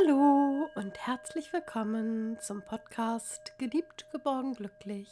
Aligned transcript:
Hallo 0.00 0.68
und 0.76 0.98
herzlich 1.06 1.52
willkommen 1.52 2.38
zum 2.40 2.62
Podcast 2.62 3.58
Geliebt, 3.58 4.06
geborgen, 4.12 4.54
glücklich, 4.54 5.08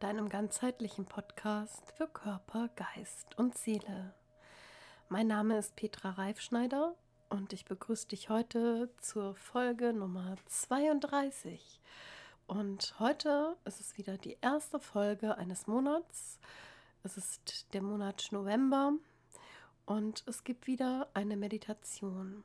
deinem 0.00 0.28
ganzheitlichen 0.28 1.04
Podcast 1.04 1.92
für 1.96 2.08
Körper, 2.08 2.70
Geist 2.76 3.38
und 3.38 3.56
Seele. 3.56 4.14
Mein 5.08 5.26
Name 5.26 5.58
ist 5.58 5.76
Petra 5.76 6.10
Reifschneider 6.10 6.94
und 7.28 7.52
ich 7.52 7.66
begrüße 7.66 8.08
dich 8.08 8.28
heute 8.28 8.90
zur 9.00 9.34
Folge 9.34 9.92
Nummer 9.92 10.36
32. 10.46 11.80
Und 12.46 12.94
heute 12.98 13.56
ist 13.64 13.80
es 13.80 13.98
wieder 13.98 14.18
die 14.18 14.38
erste 14.40 14.80
Folge 14.80 15.36
eines 15.36 15.66
Monats. 15.66 16.38
Es 17.02 17.16
ist 17.16 17.72
der 17.74 17.82
Monat 17.82 18.28
November 18.30 18.92
und 19.84 20.24
es 20.26 20.42
gibt 20.42 20.66
wieder 20.66 21.08
eine 21.14 21.36
Meditation. 21.36 22.44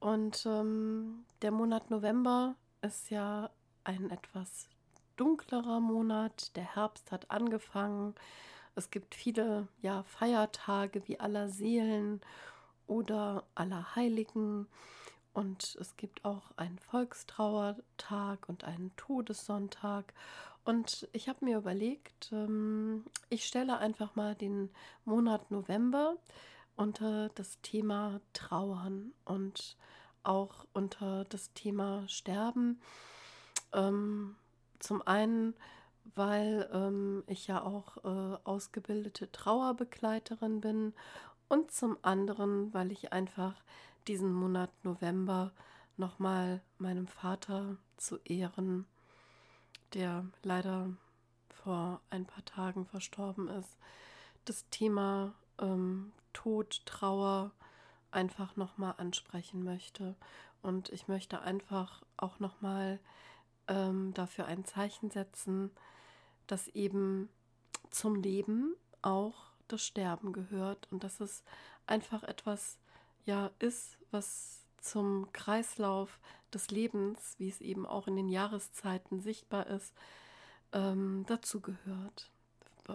Und 0.00 0.46
ähm, 0.46 1.24
der 1.42 1.50
Monat 1.50 1.90
November 1.90 2.56
ist 2.80 3.10
ja 3.10 3.50
ein 3.84 4.10
etwas 4.10 4.68
dunklerer 5.16 5.80
Monat. 5.80 6.56
Der 6.56 6.74
Herbst 6.74 7.12
hat 7.12 7.30
angefangen. 7.30 8.14
Es 8.74 8.90
gibt 8.90 9.14
viele 9.14 9.68
ja, 9.82 10.02
Feiertage 10.04 11.06
wie 11.06 11.20
aller 11.20 11.50
Seelen 11.50 12.22
oder 12.86 13.44
aller 13.54 13.94
Heiligen. 13.94 14.66
Und 15.34 15.76
es 15.78 15.96
gibt 15.96 16.24
auch 16.24 16.50
einen 16.56 16.78
Volkstrauertag 16.78 18.48
und 18.48 18.64
einen 18.64 18.96
Todessonntag. 18.96 20.14
Und 20.64 21.08
ich 21.12 21.28
habe 21.28 21.44
mir 21.44 21.58
überlegt, 21.58 22.30
ähm, 22.32 23.04
ich 23.28 23.46
stelle 23.46 23.78
einfach 23.78 24.16
mal 24.16 24.34
den 24.34 24.70
Monat 25.04 25.50
November 25.50 26.16
unter 26.80 27.28
das 27.34 27.60
Thema 27.60 28.22
Trauern 28.32 29.12
und 29.26 29.76
auch 30.22 30.64
unter 30.72 31.26
das 31.26 31.52
Thema 31.52 32.08
Sterben. 32.08 32.80
Ähm, 33.74 34.34
zum 34.78 35.06
einen, 35.06 35.54
weil 36.14 36.70
ähm, 36.72 37.22
ich 37.26 37.46
ja 37.46 37.62
auch 37.62 37.98
äh, 37.98 38.38
ausgebildete 38.44 39.30
Trauerbegleiterin 39.30 40.62
bin 40.62 40.94
und 41.50 41.70
zum 41.70 41.98
anderen, 42.00 42.72
weil 42.72 42.90
ich 42.92 43.12
einfach 43.12 43.54
diesen 44.08 44.32
Monat 44.32 44.70
November 44.82 45.52
nochmal 45.98 46.62
meinem 46.78 47.06
Vater 47.06 47.76
zu 47.98 48.16
Ehren, 48.24 48.86
der 49.92 50.24
leider 50.42 50.88
vor 51.62 52.00
ein 52.08 52.24
paar 52.24 52.44
Tagen 52.46 52.86
verstorben 52.86 53.48
ist, 53.48 53.76
das 54.46 54.64
Thema 54.70 55.34
ähm, 55.58 56.12
Tod, 56.32 56.82
Trauer 56.86 57.52
einfach 58.10 58.56
nochmal 58.56 58.94
ansprechen 58.98 59.62
möchte. 59.62 60.16
Und 60.62 60.90
ich 60.90 61.08
möchte 61.08 61.40
einfach 61.40 62.02
auch 62.16 62.38
nochmal 62.38 62.98
ähm, 63.68 64.12
dafür 64.14 64.46
ein 64.46 64.64
Zeichen 64.64 65.10
setzen, 65.10 65.70
dass 66.46 66.68
eben 66.68 67.28
zum 67.90 68.16
Leben 68.16 68.74
auch 69.02 69.50
das 69.68 69.82
Sterben 69.84 70.32
gehört 70.32 70.88
und 70.90 71.04
dass 71.04 71.20
es 71.20 71.44
einfach 71.86 72.22
etwas 72.24 72.78
ja 73.24 73.50
ist, 73.58 73.96
was 74.10 74.66
zum 74.80 75.30
Kreislauf 75.32 76.18
des 76.52 76.70
Lebens, 76.70 77.34
wie 77.38 77.48
es 77.48 77.60
eben 77.60 77.86
auch 77.86 78.06
in 78.06 78.16
den 78.16 78.28
Jahreszeiten 78.28 79.20
sichtbar 79.20 79.66
ist, 79.68 79.94
ähm, 80.72 81.24
dazu 81.26 81.60
gehört. 81.60 82.30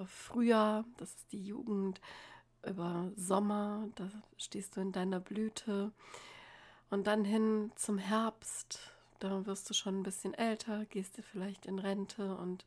Frühjahr, 0.07 0.83
das 0.97 1.11
ist 1.11 1.31
die 1.31 1.45
Jugend, 1.45 2.01
über 2.67 3.11
Sommer, 3.15 3.87
da 3.95 4.09
stehst 4.37 4.75
du 4.75 4.81
in 4.81 4.91
deiner 4.91 5.19
Blüte. 5.19 5.91
Und 6.89 7.07
dann 7.07 7.25
hin 7.25 7.71
zum 7.75 7.97
Herbst, 7.97 8.79
da 9.19 9.45
wirst 9.45 9.69
du 9.69 9.73
schon 9.73 9.99
ein 9.99 10.03
bisschen 10.03 10.33
älter, 10.33 10.85
gehst 10.85 11.17
du 11.17 11.23
vielleicht 11.23 11.65
in 11.65 11.79
Rente 11.79 12.35
und 12.35 12.65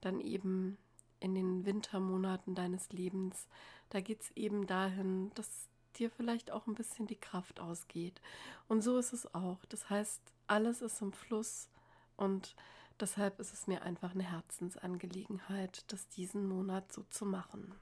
dann 0.00 0.20
eben 0.20 0.78
in 1.20 1.34
den 1.34 1.64
Wintermonaten 1.64 2.54
deines 2.54 2.90
Lebens, 2.92 3.48
da 3.90 4.00
geht 4.00 4.22
es 4.22 4.30
eben 4.36 4.66
dahin, 4.66 5.30
dass 5.34 5.68
dir 5.96 6.10
vielleicht 6.10 6.50
auch 6.50 6.66
ein 6.66 6.74
bisschen 6.74 7.06
die 7.06 7.16
Kraft 7.16 7.60
ausgeht. 7.60 8.20
Und 8.68 8.82
so 8.82 8.98
ist 8.98 9.12
es 9.12 9.34
auch. 9.34 9.64
Das 9.68 9.88
heißt, 9.88 10.20
alles 10.46 10.82
ist 10.82 11.00
im 11.00 11.12
Fluss 11.12 11.68
und 12.16 12.54
deshalb 13.00 13.40
ist 13.40 13.52
es 13.52 13.66
mir 13.66 13.82
einfach 13.82 14.12
eine 14.12 14.30
Herzensangelegenheit, 14.30 15.84
das 15.88 16.08
diesen 16.08 16.46
Monat 16.46 16.92
so 16.92 17.02
zu 17.10 17.24
machen. 17.24 17.74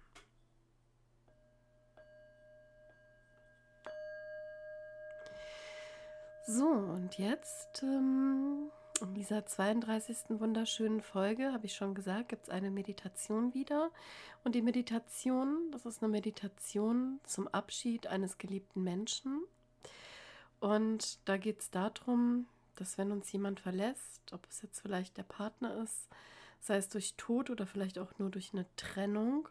So, 6.47 6.66
und 6.66 7.16
jetzt 7.16 7.82
ähm, 7.82 8.71
in 9.00 9.15
dieser 9.15 9.47
32. 9.47 10.38
wunderschönen 10.41 11.00
Folge, 11.00 11.55
habe 11.55 11.65
ich 11.65 11.75
schon 11.75 11.94
gesagt, 11.94 12.28
gibt 12.28 12.43
es 12.43 12.49
eine 12.50 12.71
Meditation 12.71 13.55
wieder. 13.55 13.91
Und 14.44 14.54
die 14.54 14.60
Meditation, 14.60 15.71
das 15.72 15.87
ist 15.87 16.03
eine 16.03 16.12
Meditation 16.12 17.19
zum 17.25 17.49
Abschied 17.49 18.09
eines 18.09 18.37
geliebten 18.37 18.83
Menschen. 18.83 19.43
Und 20.60 21.19
da 21.27 21.38
geht 21.38 21.60
es 21.60 21.71
darum, 21.71 22.47
dass 22.77 22.99
wenn 22.99 23.10
uns 23.10 23.33
jemand 23.33 23.60
verlässt, 23.60 24.34
ob 24.34 24.47
es 24.50 24.60
jetzt 24.60 24.81
vielleicht 24.81 25.16
der 25.16 25.22
Partner 25.22 25.83
ist, 25.83 26.10
sei 26.60 26.77
es 26.77 26.91
durch 26.91 27.15
Tod 27.16 27.49
oder 27.49 27.66
vielleicht 27.66 27.99
auch 27.99 28.19
nur 28.19 28.28
durch 28.28 28.53
eine 28.53 28.66
Trennung, 28.77 29.49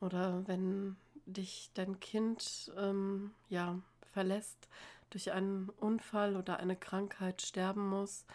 oder 0.00 0.46
wenn 0.46 0.96
dich 1.26 1.70
dein 1.74 2.00
Kind 2.00 2.72
ähm, 2.78 3.32
ja 3.50 3.78
verlässt, 4.12 4.68
durch 5.10 5.32
einen 5.32 5.68
Unfall 5.68 6.36
oder 6.36 6.58
eine 6.58 6.76
Krankheit 6.76 7.42
sterben 7.42 7.88
muss 7.88 8.26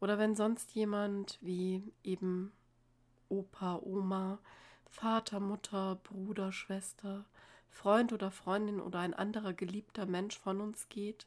oder 0.00 0.18
wenn 0.18 0.34
sonst 0.34 0.72
jemand 0.72 1.38
wie 1.40 1.92
eben 2.02 2.52
Opa, 3.28 3.76
Oma, 3.82 4.38
Vater, 4.88 5.40
Mutter, 5.40 5.96
Bruder, 6.02 6.52
Schwester, 6.52 7.24
Freund 7.68 8.12
oder 8.12 8.30
Freundin 8.30 8.80
oder 8.80 8.98
ein 9.00 9.14
anderer 9.14 9.52
geliebter 9.52 10.06
Mensch 10.06 10.38
von 10.38 10.60
uns 10.60 10.88
geht, 10.88 11.26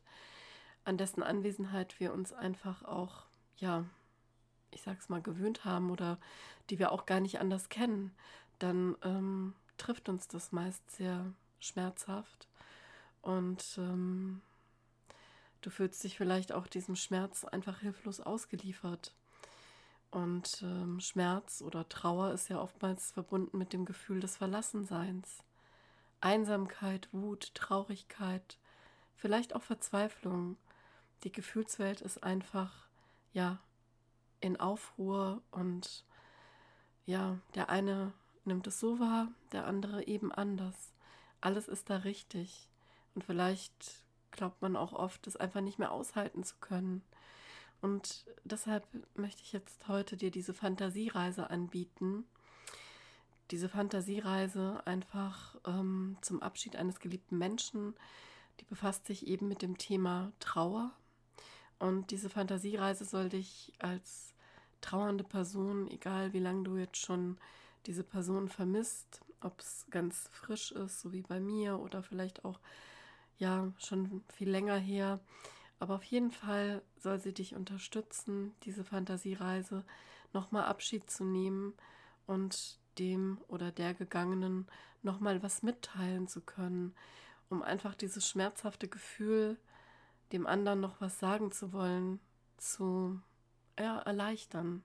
an 0.84 0.98
dessen 0.98 1.24
Anwesenheit 1.24 2.00
wir 2.00 2.14
uns 2.14 2.34
einfach 2.34 2.84
auch, 2.84 3.26
ja, 3.58 3.86
ich 4.72 4.82
sag's 4.82 5.08
mal, 5.08 5.22
gewöhnt 5.22 5.66
haben 5.66 5.92
oder 5.92 6.18
die 6.70 6.80
wir 6.80 6.92
auch 6.92 7.06
gar 7.06 7.20
nicht 7.20 7.40
anders 7.40 7.70
kennen, 7.70 8.12
dann 8.60 8.98
ähm, 9.04 9.54
trifft 9.78 10.10
uns 10.10 10.28
das 10.28 10.52
meist 10.52 10.90
sehr 10.92 11.26
schmerzhaft. 11.60 12.48
Und 13.22 13.78
ähm, 13.78 14.42
Du 15.64 15.70
fühlst 15.70 16.04
dich 16.04 16.18
vielleicht 16.18 16.52
auch 16.52 16.68
diesem 16.68 16.98
Schmerz 16.98 17.46
einfach 17.46 17.80
hilflos 17.80 18.20
ausgeliefert. 18.20 19.16
Und 20.12 20.62
ähm, 20.62 21.00
Schmerz 21.00 21.62
oder 21.62 21.88
Trauer 21.88 22.34
ist 22.34 22.50
ja 22.50 22.60
oftmals 22.60 23.14
verbunden 23.14 23.58
mit 23.58 23.72
dem 23.72 23.86
Gefühl 23.86 24.20
des 24.20 24.36
Verlassenseins. 24.36 25.42
Einsamkeit, 26.20 27.08
Wut, 27.14 27.56
Traurigkeit, 27.56 28.60
vielleicht 29.16 29.56
auch 29.56 29.64
Verzweiflung. 29.64 30.58
Die 31.24 31.32
Gefühlswelt 31.32 32.02
ist 32.02 32.24
einfach, 32.24 32.90
ja, 33.32 33.60
in 34.42 34.60
Aufruhr 34.60 35.42
und 35.52 36.04
ja, 37.06 37.40
der 37.56 37.70
eine 37.70 38.12
nimmt 38.44 38.68
es 38.68 38.82
so 38.82 39.00
wahr, 39.00 39.30
der 39.54 39.66
andere 39.66 40.08
eben 40.08 40.34
anders. 40.34 40.94
Alles 41.40 41.70
ist 41.70 41.90
da 41.90 41.98
richtig. 41.98 42.70
Und 43.16 43.24
vielleicht 43.24 44.03
glaubt 44.34 44.62
man 44.62 44.76
auch 44.76 44.92
oft, 44.92 45.26
es 45.28 45.38
einfach 45.38 45.62
nicht 45.62 45.80
mehr 45.80 45.92
aushalten 45.92 46.44
zu 46.44 46.56
können. 46.60 47.02
Und 47.82 48.26
deshalb 48.44 48.86
möchte 49.16 49.42
ich 49.42 49.54
jetzt 49.54 49.88
heute 49.88 50.18
dir 50.18 50.32
diese 50.32 50.54
Fantasiereise 50.54 51.50
anbieten. 51.50 52.26
Diese 53.52 53.70
Fantasiereise 53.70 54.82
einfach 54.86 55.56
ähm, 55.66 56.18
zum 56.22 56.42
Abschied 56.42 56.76
eines 56.76 57.00
geliebten 57.00 57.38
Menschen, 57.38 57.94
die 58.60 58.66
befasst 58.66 59.06
sich 59.06 59.28
eben 59.28 59.48
mit 59.48 59.62
dem 59.62 59.78
Thema 59.78 60.32
Trauer. 60.40 60.92
Und 61.80 62.12
diese 62.12 62.30
Fantasiereise 62.30 63.06
soll 63.06 63.30
dich 63.30 63.74
als 63.80 64.34
trauernde 64.80 65.24
Person, 65.24 65.90
egal 65.90 66.34
wie 66.34 66.40
lange 66.40 66.64
du 66.64 66.78
jetzt 66.78 66.98
schon 66.98 67.38
diese 67.86 68.04
Person 68.04 68.48
vermisst, 68.48 69.22
ob 69.42 69.60
es 69.60 69.86
ganz 69.90 70.30
frisch 70.32 70.72
ist, 70.72 71.02
so 71.02 71.12
wie 71.12 71.22
bei 71.22 71.40
mir, 71.40 71.80
oder 71.80 72.02
vielleicht 72.02 72.46
auch 72.46 72.60
ja 73.38 73.72
schon 73.78 74.24
viel 74.34 74.50
länger 74.50 74.78
her. 74.78 75.20
Aber 75.80 75.96
auf 75.96 76.04
jeden 76.04 76.32
Fall 76.32 76.82
soll 76.98 77.20
sie 77.20 77.34
dich 77.34 77.56
unterstützen, 77.56 78.54
diese 78.64 78.84
Fantasiereise 78.84 79.84
nochmal 80.32 80.66
Abschied 80.66 81.10
zu 81.10 81.24
nehmen 81.26 81.74
und 82.26 82.80
dem 82.98 83.40
oder 83.48 83.72
der 83.72 83.94
Gegangenen 83.94 84.68
nochmal 85.02 85.44
was 85.44 85.64
mitteilen 85.64 86.28
zu 86.28 86.42
können, 86.42 86.96
um 87.50 87.62
einfach 87.62 87.96
dieses 87.96 88.28
schmerzhafte 88.28 88.88
Gefühl, 88.88 89.58
dem 90.32 90.48
anderen 90.48 90.80
noch 90.80 91.02
was 91.02 91.20
sagen 91.20 91.52
zu 91.52 91.74
wollen, 91.74 92.20
zu 92.58 93.20
ja, 93.78 94.00
erleichtern. 94.00 94.84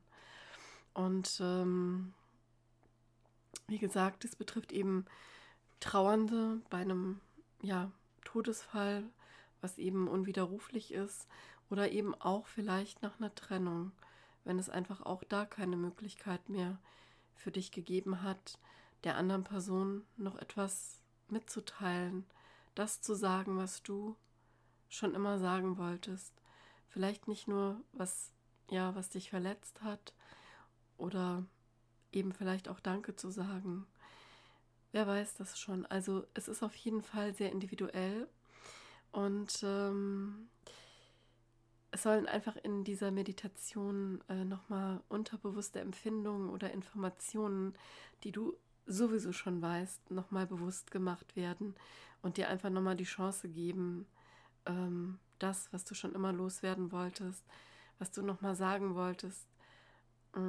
Und 0.95 1.39
ähm, 1.41 2.13
wie 3.69 3.79
gesagt, 3.79 4.25
es 4.25 4.35
betrifft 4.35 4.73
eben 4.73 5.07
Trauernde 5.81 6.61
bei 6.71 6.79
einem 6.79 7.21
ja, 7.63 7.91
Todesfall, 8.29 9.05
was 9.63 9.79
eben 9.79 10.07
unwiderruflich 10.07 10.93
ist 10.93 11.27
Oder 11.71 11.91
eben 11.91 12.15
auch 12.15 12.47
vielleicht 12.47 13.03
nach 13.03 13.19
einer 13.19 13.35
Trennung, 13.35 13.93
wenn 14.45 14.59
es 14.59 14.69
einfach 14.69 15.03
auch 15.03 15.25
da 15.25 15.47
keine 15.47 15.77
Möglichkeit 15.77 16.49
mehr 16.49 16.79
für 17.35 17.51
dich 17.51 17.73
gegeben 17.73 18.23
hat, 18.23 18.59
der 19.05 19.17
anderen 19.17 19.45
Person 19.45 20.05
noch 20.17 20.37
etwas 20.37 21.01
mitzuteilen, 21.29 22.25
das 22.75 23.01
zu 23.01 23.15
sagen, 23.15 23.59
was 23.59 23.83
du 23.83 24.17
schon 24.89 25.15
immer 25.15 25.39
sagen 25.39 25.77
wolltest. 25.77 26.33
Vielleicht 26.89 27.29
nicht 27.29 27.49
nur, 27.49 27.81
was 27.93 28.33
ja, 28.71 28.95
was 28.95 29.09
dich 29.11 29.31
verletzt 29.31 29.83
hat 29.83 30.15
oder 30.97 31.45
eben 32.13 32.33
vielleicht 32.33 32.69
auch 32.69 32.81
Danke 32.81 33.17
zu 33.17 33.31
sagen. 33.31 33.87
Wer 34.99 35.07
weiß 35.07 35.35
das 35.35 35.57
schon. 35.57 35.87
Also 35.87 36.27
es 36.35 36.49
ist 36.49 36.65
auf 36.65 36.75
jeden 36.75 37.03
Fall 37.03 37.33
sehr 37.33 37.53
individuell 37.53 38.27
und 39.13 39.61
ähm, 39.63 40.49
es 41.93 42.03
sollen 42.03 42.27
einfach 42.27 42.57
in 42.57 42.83
dieser 42.83 43.13
Meditation 43.13 44.21
äh, 44.29 44.45
nochmal 44.45 45.01
unterbewusste 45.09 45.79
Empfindungen 45.79 46.51
oder 46.51 46.73
Informationen, 46.73 47.75
die 48.25 48.33
du 48.33 48.57
sowieso 48.87 49.31
schon 49.31 49.63
weißt, 49.63 50.11
nochmal 50.11 50.49
bewusst 50.49 50.91
gemacht 50.91 51.37
werden 51.37 51.77
und 52.23 52.37
dir 52.37 52.49
einfach 52.49 52.69
nochmal 52.69 52.97
die 52.97 53.05
Chance 53.05 53.49
geben, 53.49 54.05
ähm, 54.67 55.21
das, 55.39 55.73
was 55.73 55.85
du 55.85 55.95
schon 55.95 56.13
immer 56.13 56.33
loswerden 56.33 56.91
wolltest, 56.91 57.45
was 58.01 58.11
du 58.11 58.23
nochmal 58.23 58.57
sagen 58.57 58.97
wolltest, 58.97 59.47
äh, 60.35 60.41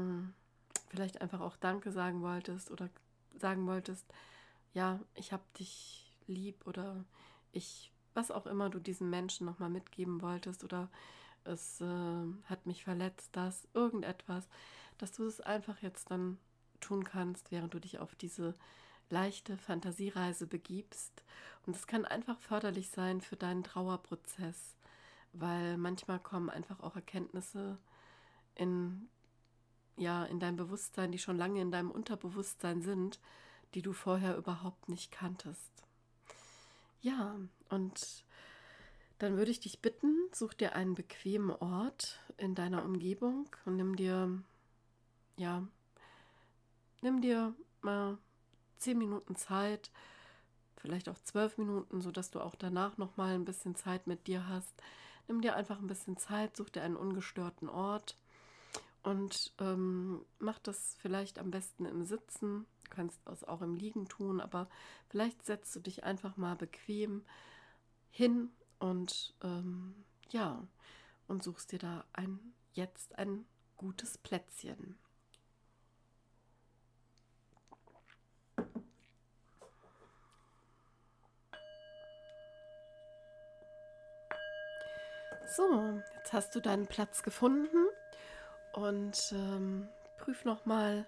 vielleicht 0.90 1.22
einfach 1.22 1.40
auch 1.40 1.56
Danke 1.56 1.92
sagen 1.92 2.24
wolltest 2.24 2.72
oder 2.72 2.90
sagen 3.38 3.68
wolltest, 3.68 4.12
ja, 4.74 5.00
ich 5.16 5.31
habe 5.31 5.44
dich 5.57 6.13
lieb 6.27 6.66
oder 6.66 7.06
ich, 7.51 7.92
was 8.13 8.31
auch 8.31 8.45
immer 8.45 8.69
du 8.69 8.80
diesen 8.80 9.10
Menschen 9.10 9.45
nochmal 9.45 9.69
mitgeben 9.69 10.21
wolltest 10.21 10.63
oder 10.63 10.89
es 11.44 11.81
äh, 11.81 12.25
hat 12.45 12.66
mich 12.66 12.83
verletzt, 12.83 13.30
das, 13.33 13.68
irgendetwas, 13.74 14.48
dass 14.98 15.12
du 15.13 15.25
es 15.25 15.42
einfach 15.42 15.81
jetzt 15.81 16.12
dann 16.12 16.38
tun 16.80 17.04
kannst, 17.04 17.51
während 17.51 17.74
du 17.74 17.80
dich 17.80 18.00
auf 18.00 18.16
diese 18.16 18.56
leichte 19.10 19.57
Fantasiereise 19.57 20.48
begibst. 20.48 21.24
Und 21.65 21.75
es 21.75 21.88
kann 21.88 22.06
einfach 22.06 22.39
förderlich 22.39 22.89
sein 22.89 23.22
für 23.22 23.36
deinen 23.36 23.63
Trauerprozess, 23.63 24.77
weil 25.33 25.77
manchmal 25.77 26.19
kommen 26.19 26.50
einfach 26.50 26.80
auch 26.81 26.95
Erkenntnisse 26.95 27.77
in, 28.56 29.10
ja, 29.98 30.25
in 30.25 30.39
dein 30.39 30.56
Bewusstsein, 30.56 31.12
die 31.12 31.19
schon 31.19 31.38
lange 31.38 31.62
in 31.62 31.72
deinem 31.72 31.92
Unterbewusstsein 31.92 32.81
sind, 32.81 33.19
die 33.74 33.81
du 33.81 33.94
vorher 33.94 34.38
überhaupt 34.38 34.89
nicht 34.89 35.12
kanntest. 35.12 35.71
Ja, 37.01 37.36
und 37.69 38.25
dann 39.19 39.38
würde 39.38 39.51
ich 39.51 39.60
dich 39.60 39.80
bitten, 39.80 40.16
such 40.31 40.54
dir 40.54 40.75
einen 40.75 40.95
bequemen 40.95 41.51
Ort 41.51 42.19
in 42.38 42.56
deiner 42.56 42.83
Umgebung 42.83 43.48
und 43.66 43.75
nimm 43.75 43.95
dir, 43.95 44.42
ja, 45.38 45.68
nimm 47.01 47.21
dir 47.21 47.54
mal 47.81 48.18
zehn 48.77 48.98
Minuten 48.98 49.36
Zeit, 49.36 49.92
vielleicht 50.77 51.10
auch 51.10 51.19
zwölf 51.19 51.57
Minuten, 51.57 52.01
sodass 52.01 52.31
du 52.31 52.39
auch 52.39 52.56
danach 52.56 52.98
noch 52.98 53.18
mal 53.18 53.36
ein 53.36 53.45
bisschen 53.45 53.75
Zeit 53.75 54.07
mit 54.07 54.27
dir 54.27 54.48
hast. 54.48 54.74
Nimm 55.27 55.42
dir 55.42 55.56
einfach 55.56 55.80
ein 55.80 55.88
bisschen 55.88 56.18
Zeit, 56.18 56.57
such 56.57 56.69
dir 56.69 56.81
einen 56.81 56.95
ungestörten 56.95 57.69
Ort 57.69 58.18
und 59.04 59.54
ähm, 59.60 60.25
mach 60.39 60.60
das 60.60 60.98
vielleicht 61.01 61.39
am 61.39 61.51
besten 61.51 61.86
im 61.86 62.06
Sitzen. 62.06 62.65
Du 62.89 62.95
kannst 62.95 63.19
es 63.27 63.44
auch 63.44 63.62
im 63.62 63.75
Liegen 63.75 64.07
tun, 64.07 64.41
aber 64.41 64.68
vielleicht 65.09 65.45
setzt 65.45 65.75
du 65.75 65.80
dich 65.80 66.03
einfach 66.03 66.38
mal 66.38 66.56
bequem 66.56 67.24
hin 68.12 68.50
und 68.80 69.36
ähm, 69.44 69.94
ja, 70.30 70.68
und 71.27 71.44
suchst 71.44 71.71
dir 71.71 71.80
da 71.80 72.06
ein 72.13 72.39
jetzt 72.74 73.18
ein 73.18 73.45
gutes 73.77 74.18
Plätzchen. 74.18 74.97
So, 85.56 86.01
jetzt 86.15 86.31
hast 86.31 86.56
du 86.56 86.59
deinen 86.59 86.88
Platz 86.88 87.24
gefunden 87.24 87.88
und 88.74 89.18
ähm, 89.31 89.89
prüf 90.19 90.45
nochmal, 90.45 91.06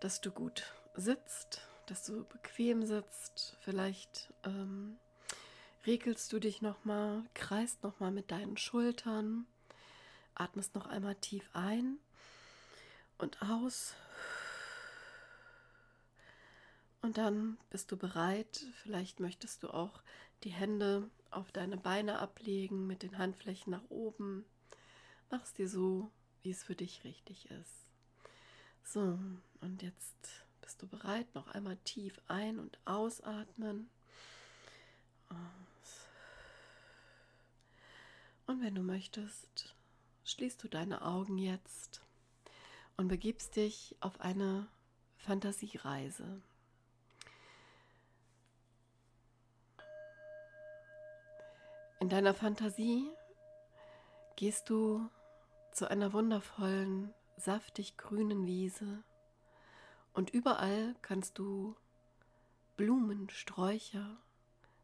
dass 0.00 0.20
du 0.20 0.30
gut 0.30 0.64
sitzt, 0.94 1.62
dass 1.86 2.04
du 2.04 2.24
bequem 2.24 2.84
sitzt. 2.84 3.56
Vielleicht 3.60 4.32
ähm, 4.44 4.98
regelst 5.86 6.32
du 6.32 6.38
dich 6.38 6.62
nochmal, 6.62 7.24
kreist 7.34 7.82
nochmal 7.82 8.10
mit 8.10 8.30
deinen 8.30 8.56
Schultern, 8.56 9.46
atmest 10.34 10.74
noch 10.74 10.86
einmal 10.86 11.14
tief 11.16 11.48
ein 11.52 11.98
und 13.18 13.42
aus. 13.42 13.94
Und 17.00 17.16
dann 17.16 17.58
bist 17.70 17.90
du 17.92 17.96
bereit. 17.96 18.66
Vielleicht 18.82 19.20
möchtest 19.20 19.62
du 19.62 19.70
auch 19.70 20.02
die 20.44 20.50
Hände 20.50 21.10
auf 21.30 21.52
deine 21.52 21.76
Beine 21.76 22.18
ablegen 22.18 22.86
mit 22.86 23.02
den 23.02 23.18
Handflächen 23.18 23.70
nach 23.70 23.88
oben. 23.88 24.44
Mach 25.30 25.42
es 25.42 25.52
dir 25.52 25.68
so, 25.68 26.10
wie 26.42 26.50
es 26.50 26.62
für 26.62 26.74
dich 26.74 27.04
richtig 27.04 27.50
ist. 27.50 27.87
So, 28.90 29.18
und 29.60 29.82
jetzt 29.82 30.46
bist 30.62 30.80
du 30.80 30.86
bereit, 30.86 31.34
noch 31.34 31.48
einmal 31.48 31.76
tief 31.84 32.18
ein- 32.26 32.58
und 32.58 32.78
ausatmen. 32.86 33.90
Und 38.46 38.62
wenn 38.62 38.74
du 38.74 38.80
möchtest, 38.80 39.74
schließt 40.24 40.64
du 40.64 40.68
deine 40.68 41.02
Augen 41.02 41.36
jetzt 41.36 42.00
und 42.96 43.08
begibst 43.08 43.56
dich 43.56 43.94
auf 44.00 44.22
eine 44.22 44.66
Fantasiereise. 45.18 46.40
In 52.00 52.08
deiner 52.08 52.32
Fantasie 52.32 53.10
gehst 54.36 54.70
du 54.70 55.10
zu 55.72 55.90
einer 55.90 56.14
wundervollen, 56.14 57.12
saftig 57.38 57.96
grünen 57.96 58.46
Wiese 58.46 59.02
und 60.12 60.30
überall 60.30 60.96
kannst 61.02 61.38
du 61.38 61.76
Blumen, 62.76 63.30
Sträucher 63.30 64.18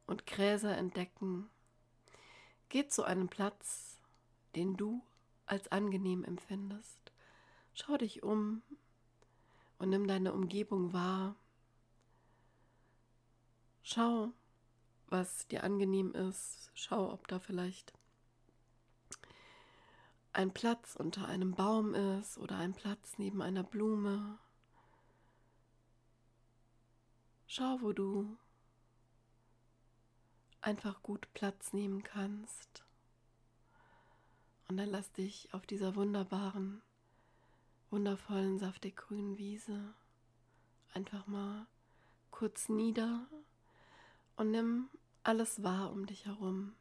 und 0.07 0.27
Gräser 0.27 0.77
entdecken. 0.77 1.49
Geh 2.69 2.87
zu 2.87 3.05
einem 3.05 3.29
Platz, 3.29 4.01
den 4.57 4.77
du 4.77 5.03
als 5.47 5.71
angenehm 5.71 6.25
empfindest. 6.25 7.13
Schau 7.73 7.97
dich 7.97 8.23
um 8.23 8.63
und 9.79 9.91
nimm 9.91 10.07
deine 10.07 10.33
Umgebung 10.33 10.93
wahr. 10.93 11.37
Schau, 13.83 14.33
was 15.09 15.47
dir 15.49 15.63
angenehm 15.65 16.13
ist. 16.15 16.71
Schau, 16.75 17.13
ob 17.13 17.29
da 17.29 17.39
vielleicht 17.39 17.93
ein 20.35 20.53
Platz 20.53 20.97
unter 20.97 21.27
einem 21.27 21.55
Baum 21.55 21.95
ist 21.95 22.39
oder 22.39 22.57
ein 22.57 22.75
Platz 22.75 23.15
neben 23.19 23.41
einer 23.41 23.63
Blume. 23.63 24.39
Schau, 27.47 27.81
wo 27.81 27.93
du 27.93 28.37
einfach 30.61 31.03
gut 31.03 31.29
Platz 31.35 31.73
nehmen 31.73 32.03
kannst. 32.03 32.85
Und 34.69 34.77
dann 34.77 34.89
lass 34.89 35.13
dich 35.13 35.53
auf 35.53 35.67
dieser 35.67 35.95
wunderbaren, 35.95 36.83
wundervollen, 37.91 38.59
saftig 38.59 38.97
grünen 38.97 39.39
Wiese 39.39 39.95
einfach 40.95 41.27
mal 41.27 41.67
kurz 42.31 42.69
nieder 42.69 43.27
und 44.37 44.51
nimm 44.51 44.89
alles 45.23 45.63
wahr 45.63 45.93
um 45.93 46.07
dich 46.07 46.27
herum. 46.27 46.75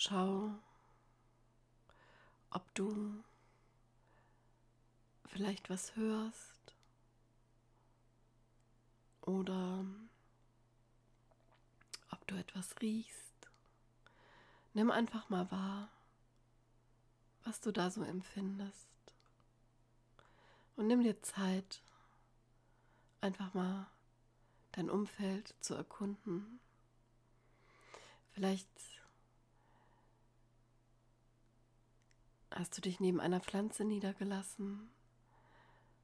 Schau, 0.00 0.52
ob 2.50 2.72
du 2.76 3.24
vielleicht 5.26 5.68
was 5.70 5.96
hörst 5.96 6.76
oder 9.22 9.84
ob 12.12 12.24
du 12.28 12.36
etwas 12.36 12.80
riechst. 12.80 13.50
Nimm 14.72 14.92
einfach 14.92 15.30
mal 15.30 15.50
wahr, 15.50 15.88
was 17.42 17.60
du 17.60 17.72
da 17.72 17.90
so 17.90 18.04
empfindest. 18.04 18.86
Und 20.76 20.86
nimm 20.86 21.02
dir 21.02 21.20
Zeit, 21.22 21.82
einfach 23.20 23.52
mal 23.52 23.88
dein 24.70 24.90
Umfeld 24.90 25.56
zu 25.58 25.74
erkunden. 25.74 26.60
Vielleicht 28.32 28.68
hast 32.50 32.76
du 32.76 32.80
dich 32.80 33.00
neben 33.00 33.20
einer 33.20 33.40
Pflanze 33.40 33.84
niedergelassen 33.84 34.88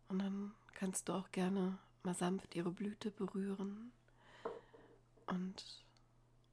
und 0.09 0.19
dann 0.19 0.55
kannst 0.75 1.09
du 1.09 1.13
auch 1.13 1.31
gerne 1.31 1.79
mal 2.03 2.15
sanft 2.15 2.55
ihre 2.55 2.71
Blüte 2.71 3.11
berühren 3.11 3.93
und 5.27 5.65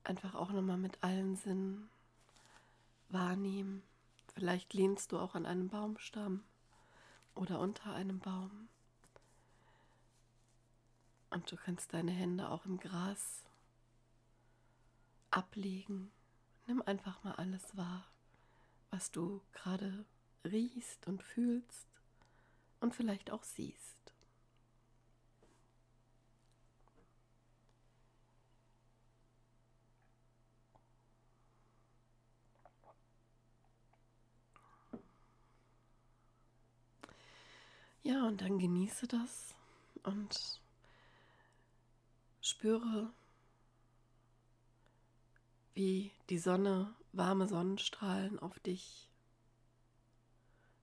einfach 0.04 0.34
auch 0.36 0.52
nochmal 0.52 0.78
mit 0.78 1.04
allen 1.04 1.36
Sinnen 1.36 1.90
wahrnehmen. 3.10 3.84
Vielleicht 4.34 4.74
lehnst 4.74 5.12
du 5.12 5.20
auch 5.20 5.36
an 5.36 5.46
einem 5.46 5.68
Baumstamm 5.68 6.44
oder 7.36 7.60
unter 7.60 7.94
einem 7.94 8.20
Baum. 8.20 8.70
Und 11.30 11.52
du 11.52 11.56
kannst 11.56 11.94
deine 11.94 12.12
Hände 12.12 12.50
auch 12.50 12.66
im 12.66 12.78
Gras 12.78 13.44
ablegen. 15.30 16.12
Nimm 16.68 16.82
einfach 16.82 17.24
mal 17.24 17.34
alles 17.34 17.76
wahr, 17.76 18.06
was 18.92 19.10
du 19.12 19.42
gerade 19.54 20.06
riechst 20.46 21.08
und 21.08 21.24
fühlst 21.24 21.88
und 22.82 22.94
vielleicht 22.94 23.32
auch 23.32 23.44
siehst. 23.44 23.98
Ja, 38.04 38.28
und 38.28 38.42
dann 38.42 38.58
genieße 38.58 39.08
das 39.08 39.54
und 40.04 40.60
spüre, 42.42 43.14
wie 45.76 46.12
die 46.30 46.40
Sonne 46.40 46.94
warme 47.14 47.48
Sonnenstrahlen 47.48 48.40
auf 48.40 48.60
dich 48.60 49.08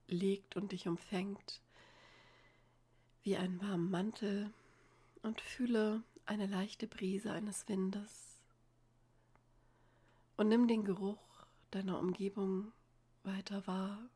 legt 0.07 0.55
und 0.55 0.71
dich 0.71 0.87
umfängt, 0.87 1.61
wie 3.23 3.37
einen 3.37 3.61
warmen 3.61 3.89
Mantel 3.89 4.53
und 5.21 5.41
fühle 5.41 6.03
eine 6.25 6.47
leichte 6.47 6.87
Brise 6.87 7.31
eines 7.31 7.67
Windes 7.67 8.39
und 10.37 10.47
nimm 10.47 10.67
den 10.67 10.83
Geruch 10.83 11.19
deiner 11.71 11.99
Umgebung 11.99 12.71
weiter 13.23 13.65
wahr 13.67 14.09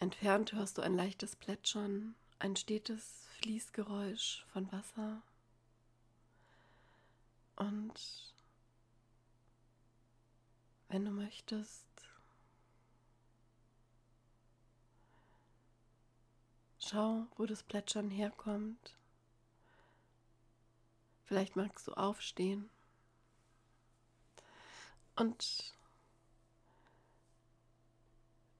Entfernt 0.00 0.54
hörst 0.54 0.78
du 0.78 0.82
ein 0.82 0.94
leichtes 0.94 1.36
Plätschern, 1.36 2.14
ein 2.38 2.56
stetes 2.56 3.26
Fließgeräusch 3.38 4.46
von 4.50 4.72
Wasser. 4.72 5.20
Und 7.56 8.29
wenn 10.90 11.04
du 11.04 11.12
möchtest, 11.12 11.86
schau, 16.80 17.28
wo 17.36 17.46
das 17.46 17.62
Plätschern 17.62 18.10
herkommt. 18.10 18.96
Vielleicht 21.26 21.54
magst 21.54 21.86
du 21.86 21.92
aufstehen 21.92 22.68
und 25.14 25.72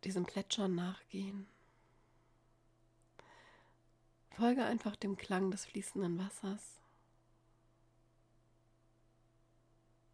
diesem 0.04 0.24
Plätschern 0.24 0.76
nachgehen. 0.76 1.48
Folge 4.30 4.64
einfach 4.64 4.94
dem 4.94 5.16
Klang 5.16 5.50
des 5.50 5.64
fließenden 5.66 6.16
Wassers. 6.16 6.80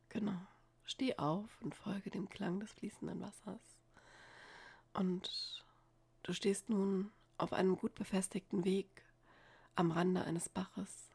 Genau. 0.08 0.40
Steh 0.86 1.18
auf 1.18 1.60
und 1.60 1.74
folge 1.74 2.10
dem 2.10 2.28
Klang 2.28 2.60
des 2.60 2.72
fließenden 2.72 3.20
Wassers. 3.20 3.60
Und 4.94 5.64
du 6.22 6.32
stehst 6.32 6.70
nun 6.70 7.10
auf 7.38 7.52
einem 7.52 7.76
gut 7.76 7.94
befestigten 7.96 8.64
Weg 8.64 8.88
am 9.74 9.90
Rande 9.90 10.24
eines 10.24 10.48
Baches. 10.48 11.10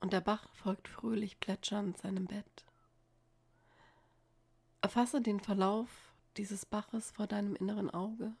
Und 0.00 0.12
der 0.12 0.20
Bach 0.20 0.48
folgt 0.52 0.88
fröhlich 0.88 1.38
plätschernd 1.38 1.96
seinem 1.96 2.26
Bett. 2.26 2.64
Erfasse 4.80 5.20
den 5.20 5.38
Verlauf 5.38 5.88
dieses 6.36 6.66
Baches 6.66 7.12
vor 7.12 7.28
deinem 7.28 7.54
inneren 7.54 7.88
Auge. 7.88 8.32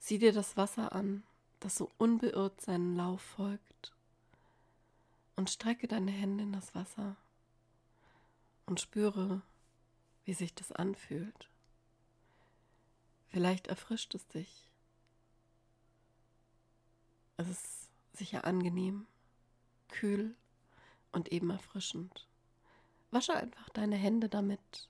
Sieh 0.00 0.18
dir 0.18 0.32
das 0.32 0.56
Wasser 0.56 0.92
an, 0.92 1.22
das 1.60 1.76
so 1.76 1.92
unbeirrt 1.96 2.60
seinen 2.60 2.96
Lauf 2.96 3.22
folgt, 3.22 3.92
und 5.36 5.48
strecke 5.48 5.86
deine 5.86 6.10
Hände 6.10 6.42
in 6.42 6.52
das 6.52 6.74
Wasser 6.74 7.16
und 8.66 8.80
spüre, 8.80 9.42
wie 10.24 10.34
sich 10.34 10.54
das 10.54 10.72
anfühlt. 10.72 11.48
Vielleicht 13.28 13.66
erfrischt 13.66 14.14
es 14.14 14.26
dich. 14.28 14.68
Es 17.36 17.48
ist 17.48 17.90
sicher 18.12 18.44
angenehm, 18.44 19.06
kühl 19.88 20.36
und 21.12 21.32
eben 21.32 21.50
erfrischend. 21.50 22.28
Wasche 23.10 23.34
einfach 23.34 23.68
deine 23.70 23.96
Hände 23.96 24.28
damit 24.28 24.88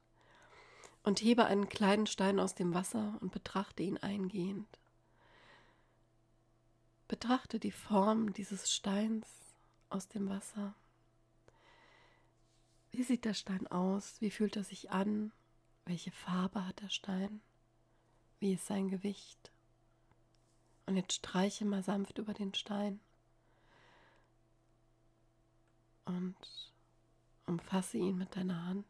und 1.02 1.20
hebe 1.20 1.44
einen 1.44 1.68
kleinen 1.68 2.06
Stein 2.06 2.38
aus 2.38 2.54
dem 2.54 2.74
Wasser 2.74 3.18
und 3.20 3.32
betrachte 3.32 3.82
ihn 3.82 3.98
eingehend. 3.98 4.66
Betrachte 7.08 7.58
die 7.58 7.72
Form 7.72 8.32
dieses 8.32 8.72
Steins 8.72 9.26
aus 9.90 10.08
dem 10.08 10.28
Wasser. 10.28 10.74
Wie 12.92 13.02
sieht 13.02 13.24
der 13.24 13.34
Stein 13.34 13.66
aus? 13.68 14.20
Wie 14.20 14.30
fühlt 14.30 14.56
er 14.56 14.64
sich 14.64 14.90
an? 14.90 15.32
Welche 15.86 16.12
Farbe 16.12 16.66
hat 16.66 16.80
der 16.82 16.90
Stein? 16.90 17.40
Wie 18.38 18.52
ist 18.52 18.66
sein 18.66 18.88
Gewicht? 18.88 19.50
Und 20.84 20.96
jetzt 20.96 21.14
streiche 21.14 21.64
mal 21.64 21.82
sanft 21.82 22.18
über 22.18 22.34
den 22.34 22.52
Stein 22.54 23.00
und 26.04 26.36
umfasse 27.46 27.96
ihn 27.96 28.18
mit 28.18 28.36
deiner 28.36 28.66
Hand. 28.66 28.86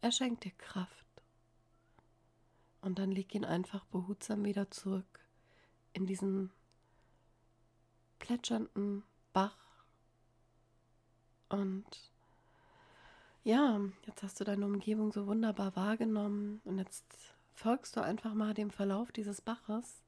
Er 0.00 0.12
schenkt 0.12 0.44
dir 0.44 0.52
Kraft. 0.52 1.04
Und 2.80 2.98
dann 2.98 3.10
leg 3.10 3.34
ihn 3.34 3.44
einfach 3.44 3.84
behutsam 3.86 4.44
wieder 4.44 4.70
zurück 4.70 5.20
in 5.92 6.06
diesen 6.06 6.50
plätschernden 8.18 9.02
Bach. 9.32 9.56
Und 11.48 12.13
ja, 13.44 13.80
jetzt 14.06 14.22
hast 14.22 14.40
du 14.40 14.44
deine 14.44 14.64
Umgebung 14.64 15.12
so 15.12 15.26
wunderbar 15.26 15.76
wahrgenommen 15.76 16.60
und 16.64 16.78
jetzt 16.78 17.04
folgst 17.54 17.96
du 17.96 18.02
einfach 18.02 18.34
mal 18.34 18.54
dem 18.54 18.70
Verlauf 18.70 19.12
dieses 19.12 19.40
Baches 19.40 20.02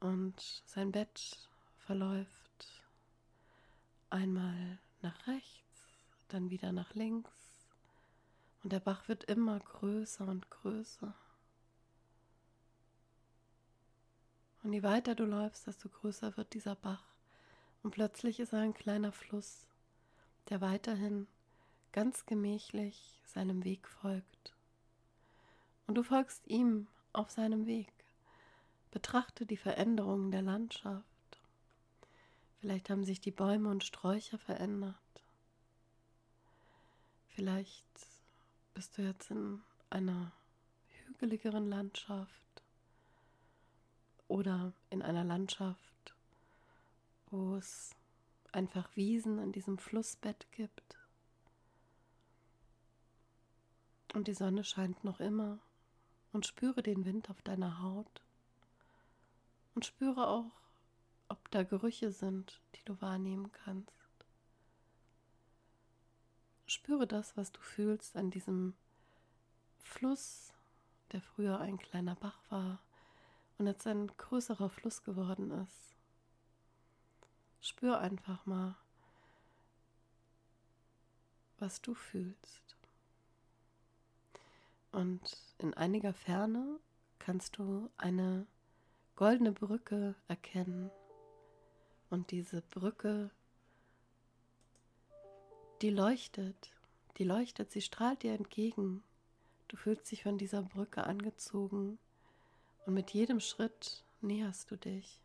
und 0.00 0.62
sein 0.64 0.92
Bett 0.92 1.48
verläuft 1.78 2.82
einmal 4.08 4.78
nach 5.02 5.26
rechts, 5.26 5.88
dann 6.28 6.50
wieder 6.50 6.70
nach 6.70 6.94
links 6.94 7.30
und 8.62 8.72
der 8.72 8.80
Bach 8.80 9.08
wird 9.08 9.24
immer 9.24 9.58
größer 9.58 10.26
und 10.26 10.48
größer. 10.48 11.14
Und 14.62 14.72
je 14.72 14.84
weiter 14.84 15.16
du 15.16 15.24
läufst, 15.24 15.66
desto 15.66 15.88
größer 15.88 16.36
wird 16.36 16.54
dieser 16.54 16.76
Bach. 16.76 17.02
Und 17.82 17.90
plötzlich 17.90 18.38
ist 18.38 18.52
er 18.52 18.60
ein 18.60 18.74
kleiner 18.74 19.10
Fluss, 19.10 19.66
der 20.48 20.60
weiterhin 20.60 21.26
ganz 21.92 22.26
gemächlich 22.26 23.20
seinem 23.24 23.64
Weg 23.64 23.86
folgt. 23.86 24.54
Und 25.86 25.94
du 25.94 26.02
folgst 26.02 26.46
ihm 26.46 26.86
auf 27.12 27.30
seinem 27.30 27.66
Weg. 27.66 27.92
Betrachte 28.90 29.46
die 29.46 29.56
Veränderungen 29.56 30.30
der 30.30 30.42
Landschaft. 30.42 31.04
Vielleicht 32.60 32.90
haben 32.90 33.04
sich 33.04 33.20
die 33.20 33.30
Bäume 33.30 33.70
und 33.70 33.84
Sträucher 33.84 34.38
verändert. 34.38 34.96
Vielleicht 37.28 37.84
bist 38.74 38.96
du 38.96 39.02
jetzt 39.02 39.30
in 39.30 39.62
einer 39.90 40.32
hügeligeren 41.06 41.68
Landschaft 41.68 42.62
oder 44.28 44.72
in 44.90 45.02
einer 45.02 45.24
Landschaft, 45.24 46.14
wo 47.30 47.56
es 47.56 47.94
einfach 48.52 48.88
Wiesen 48.96 49.38
an 49.38 49.52
diesem 49.52 49.78
Flussbett 49.78 50.46
gibt. 50.52 51.01
Und 54.12 54.28
die 54.28 54.34
Sonne 54.34 54.62
scheint 54.62 55.04
noch 55.04 55.20
immer 55.20 55.58
und 56.32 56.46
spüre 56.46 56.82
den 56.82 57.04
Wind 57.04 57.30
auf 57.30 57.40
deiner 57.42 57.80
Haut 57.82 58.22
und 59.74 59.86
spüre 59.86 60.28
auch, 60.28 60.50
ob 61.28 61.50
da 61.50 61.62
Gerüche 61.62 62.12
sind, 62.12 62.60
die 62.74 62.84
du 62.84 63.00
wahrnehmen 63.00 63.50
kannst. 63.52 63.92
Spüre 66.66 67.06
das, 67.06 67.36
was 67.36 67.52
du 67.52 67.60
fühlst 67.60 68.16
an 68.16 68.30
diesem 68.30 68.74
Fluss, 69.78 70.52
der 71.12 71.22
früher 71.22 71.58
ein 71.60 71.78
kleiner 71.78 72.14
Bach 72.14 72.38
war 72.50 72.80
und 73.58 73.66
jetzt 73.66 73.86
ein 73.86 74.08
größerer 74.08 74.68
Fluss 74.68 75.02
geworden 75.04 75.50
ist. 75.50 75.96
Spür 77.60 77.98
einfach 77.98 78.44
mal, 78.44 78.74
was 81.58 81.80
du 81.80 81.94
fühlst. 81.94 82.71
Und 85.02 85.36
in 85.58 85.74
einiger 85.74 86.12
Ferne 86.12 86.78
kannst 87.18 87.58
du 87.58 87.90
eine 87.96 88.46
goldene 89.16 89.50
Brücke 89.50 90.14
erkennen. 90.28 90.92
Und 92.08 92.30
diese 92.30 92.62
Brücke 92.62 93.32
die 95.80 95.90
leuchtet, 95.90 96.70
die 97.18 97.24
leuchtet, 97.24 97.72
sie 97.72 97.82
strahlt 97.82 98.22
dir 98.22 98.34
entgegen. 98.34 99.02
Du 99.66 99.76
fühlst 99.76 100.08
dich 100.12 100.22
von 100.22 100.38
dieser 100.38 100.62
Brücke 100.62 101.02
angezogen 101.02 101.98
und 102.86 102.94
mit 102.94 103.10
jedem 103.10 103.40
Schritt 103.40 104.04
näherst 104.20 104.70
du 104.70 104.76
dich. 104.76 105.20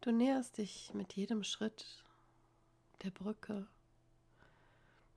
Du 0.00 0.10
näherst 0.10 0.58
dich 0.58 0.92
mit 0.94 1.12
jedem 1.12 1.44
Schritt 1.44 2.02
der 3.02 3.10
Brücke. 3.10 3.66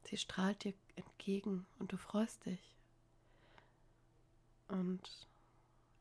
Sie 0.06 0.18
strahlt 0.18 0.64
dir 0.64 0.74
entgegen 0.96 1.66
und 1.80 1.92
du 1.92 1.98
freust 1.98 2.46
dich. 2.46 2.76
Und 4.68 5.28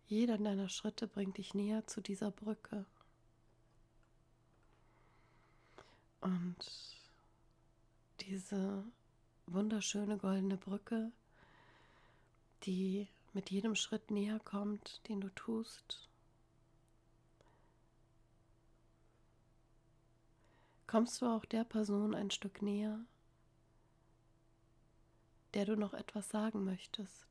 jeder 0.06 0.38
deiner 0.38 0.68
Schritte 0.68 1.06
bringt 1.06 1.38
dich 1.38 1.54
näher 1.54 1.86
zu 1.86 2.00
dieser 2.00 2.30
Brücke. 2.30 2.84
Und 6.20 6.56
diese 8.20 8.84
wunderschöne 9.46 10.16
goldene 10.16 10.56
Brücke, 10.56 11.12
die 12.64 13.08
mit 13.34 13.50
jedem 13.50 13.74
Schritt 13.74 14.10
näher 14.10 14.38
kommt, 14.40 15.00
den 15.08 15.20
du 15.20 15.28
tust, 15.30 16.08
kommst 20.94 21.20
du 21.20 21.26
auch 21.26 21.44
der 21.44 21.64
Person 21.64 22.14
ein 22.14 22.30
Stück 22.30 22.62
näher, 22.62 23.00
der 25.52 25.64
du 25.64 25.74
noch 25.74 25.92
etwas 25.92 26.28
sagen 26.28 26.64
möchtest, 26.64 27.26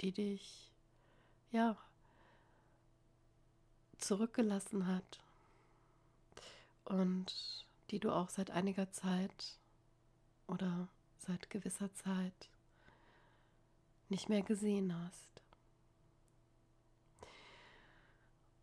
die 0.00 0.12
dich, 0.12 0.70
ja, 1.50 1.76
zurückgelassen 3.96 4.86
hat 4.86 5.18
und 6.84 7.66
die 7.90 7.98
du 7.98 8.12
auch 8.12 8.28
seit 8.28 8.52
einiger 8.52 8.92
Zeit 8.92 9.58
oder 10.46 10.86
seit 11.18 11.50
gewisser 11.50 11.92
Zeit 11.94 12.48
nicht 14.10 14.28
mehr 14.28 14.42
gesehen 14.42 14.96
hast. 14.96 15.42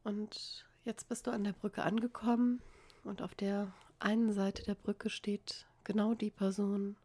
Und 0.06 0.66
jetzt 0.86 1.10
bist 1.10 1.28
du 1.28 1.32
an 1.32 1.44
der 1.44 1.52
Brücke 1.52 1.84
angekommen 1.84 2.62
und 3.06 3.22
auf 3.22 3.36
der 3.36 3.72
einen 4.00 4.34
Seite 4.34 4.64
der 4.64 4.76
Brücke 4.76 5.10
steht 5.10 5.66
genau 5.84 6.14
die 6.16 6.32
Person, 6.32 6.98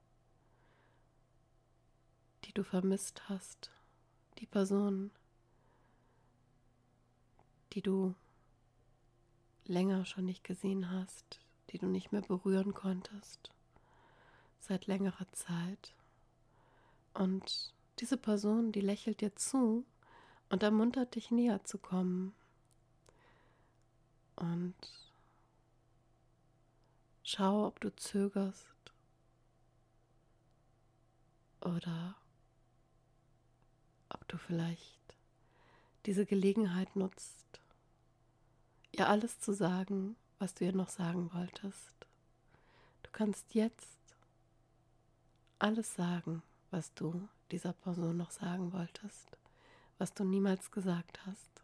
die 2.44 2.52
du 2.52 2.64
vermisst 2.64 3.28
hast. 3.28 3.70
Die 4.38 4.46
Person, 4.46 5.10
die 7.74 7.82
du 7.82 8.14
länger 9.66 10.04
schon 10.06 10.24
nicht 10.24 10.42
gesehen 10.42 10.90
hast, 10.90 11.40
die 11.70 11.78
du 11.78 11.86
nicht 11.86 12.12
mehr 12.12 12.22
berühren 12.22 12.74
konntest, 12.74 13.50
seit 14.58 14.86
längerer 14.86 15.30
Zeit. 15.32 15.94
Und 17.12 17.74
diese 17.98 18.16
Person, 18.16 18.72
die 18.72 18.80
lächelt 18.80 19.20
dir 19.20 19.36
zu 19.36 19.84
und 20.48 20.62
ermuntert 20.62 21.14
dich 21.14 21.30
näher 21.30 21.62
zu 21.64 21.76
kommen. 21.78 22.34
Und 24.36 24.74
Schau, 27.32 27.64
ob 27.68 27.78
du 27.78 27.94
zögerst 27.94 28.92
oder 31.60 32.16
ob 34.08 34.26
du 34.26 34.36
vielleicht 34.36 35.14
diese 36.06 36.26
Gelegenheit 36.26 36.96
nutzt, 36.96 37.60
ihr 38.90 39.08
alles 39.08 39.38
zu 39.38 39.52
sagen, 39.52 40.16
was 40.40 40.54
du 40.54 40.64
ihr 40.64 40.72
noch 40.72 40.88
sagen 40.88 41.32
wolltest. 41.32 41.94
Du 43.04 43.10
kannst 43.12 43.54
jetzt 43.54 44.00
alles 45.60 45.94
sagen, 45.94 46.42
was 46.72 46.92
du 46.94 47.28
dieser 47.52 47.74
Person 47.74 48.16
noch 48.16 48.32
sagen 48.32 48.72
wolltest, 48.72 49.38
was 49.98 50.12
du 50.12 50.24
niemals 50.24 50.72
gesagt 50.72 51.24
hast. 51.26 51.62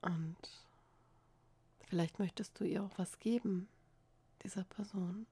Und 0.00 0.36
Vielleicht 1.90 2.20
möchtest 2.20 2.60
du 2.60 2.64
ihr 2.64 2.84
auch 2.84 2.98
was 2.98 3.18
geben, 3.18 3.68
dieser 4.44 4.62
Person, 4.62 5.26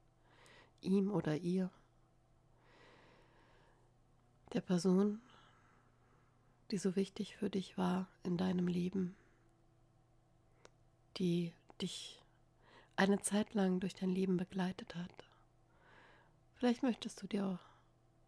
ihm 0.81 1.09
oder 1.09 1.37
ihr, 1.37 1.71
der 4.55 4.61
Person, 4.61 5.21
die 6.73 6.79
so 6.79 6.97
wichtig 6.97 7.37
für 7.37 7.49
dich 7.49 7.79
war 7.79 8.09
in 8.25 8.37
deinem 8.37 8.66
Leben, 8.66 9.14
die 11.16 11.53
dich 11.81 12.21
eine 12.97 13.21
Zeit 13.21 13.55
lang 13.55 13.79
durch 13.79 13.94
dein 13.94 14.11
Leben 14.11 14.37
begleitet 14.37 14.97
hat. 14.97 15.31
Vielleicht 16.57 16.83
möchtest 16.83 17.23
du 17.23 17.29
dir 17.29 17.47
auch 17.47 17.61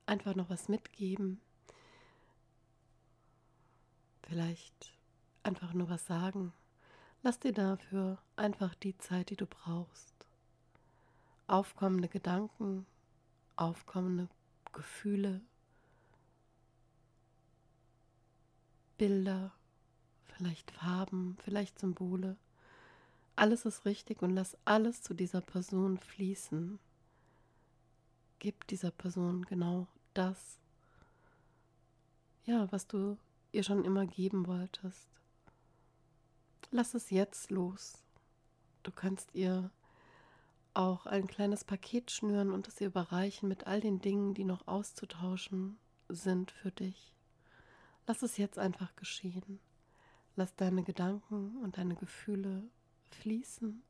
einfach 0.06 0.36
noch 0.36 0.50
was 0.50 0.68
mitgeben. 0.68 1.40
Vielleicht 4.22 4.96
einfach 5.42 5.72
nur 5.72 5.90
was 5.90 6.06
sagen. 6.06 6.52
Lass 7.22 7.38
dir 7.38 7.52
dafür 7.52 8.18
einfach 8.36 8.74
die 8.74 8.96
Zeit, 8.96 9.28
die 9.30 9.36
du 9.36 9.46
brauchst. 9.46 10.26
Aufkommende 11.46 12.08
Gedanken, 12.08 12.86
aufkommende 13.56 14.28
Gefühle, 14.72 15.42
Bilder, 18.96 19.52
vielleicht 20.24 20.70
Farben, 20.70 21.36
vielleicht 21.44 21.78
Symbole. 21.78 22.36
Alles 23.36 23.66
ist 23.66 23.84
richtig 23.84 24.22
und 24.22 24.30
lass 24.30 24.56
alles 24.64 25.02
zu 25.02 25.12
dieser 25.12 25.42
Person 25.42 25.98
fließen. 25.98 26.78
Gib 28.38 28.66
dieser 28.68 28.90
Person 28.90 29.44
genau 29.44 29.86
das, 30.14 30.58
ja, 32.44 32.70
was 32.72 32.86
du 32.86 33.18
ihr 33.52 33.62
schon 33.62 33.84
immer 33.84 34.06
geben 34.06 34.46
wolltest. 34.46 35.19
Lass 36.72 36.94
es 36.94 37.10
jetzt 37.10 37.50
los. 37.50 37.98
Du 38.84 38.92
kannst 38.92 39.34
ihr 39.34 39.70
auch 40.72 41.06
ein 41.06 41.26
kleines 41.26 41.64
Paket 41.64 42.12
schnüren 42.12 42.52
und 42.52 42.68
es 42.68 42.80
ihr 42.80 42.86
überreichen 42.86 43.48
mit 43.48 43.66
all 43.66 43.80
den 43.80 44.00
Dingen, 44.00 44.34
die 44.34 44.44
noch 44.44 44.68
auszutauschen 44.68 45.78
sind 46.08 46.52
für 46.52 46.70
dich. 46.70 47.12
Lass 48.06 48.22
es 48.22 48.36
jetzt 48.36 48.56
einfach 48.56 48.94
geschehen. 48.94 49.58
Lass 50.36 50.54
deine 50.54 50.84
Gedanken 50.84 51.56
und 51.62 51.76
deine 51.76 51.96
Gefühle 51.96 52.62
fließen. 53.10 53.82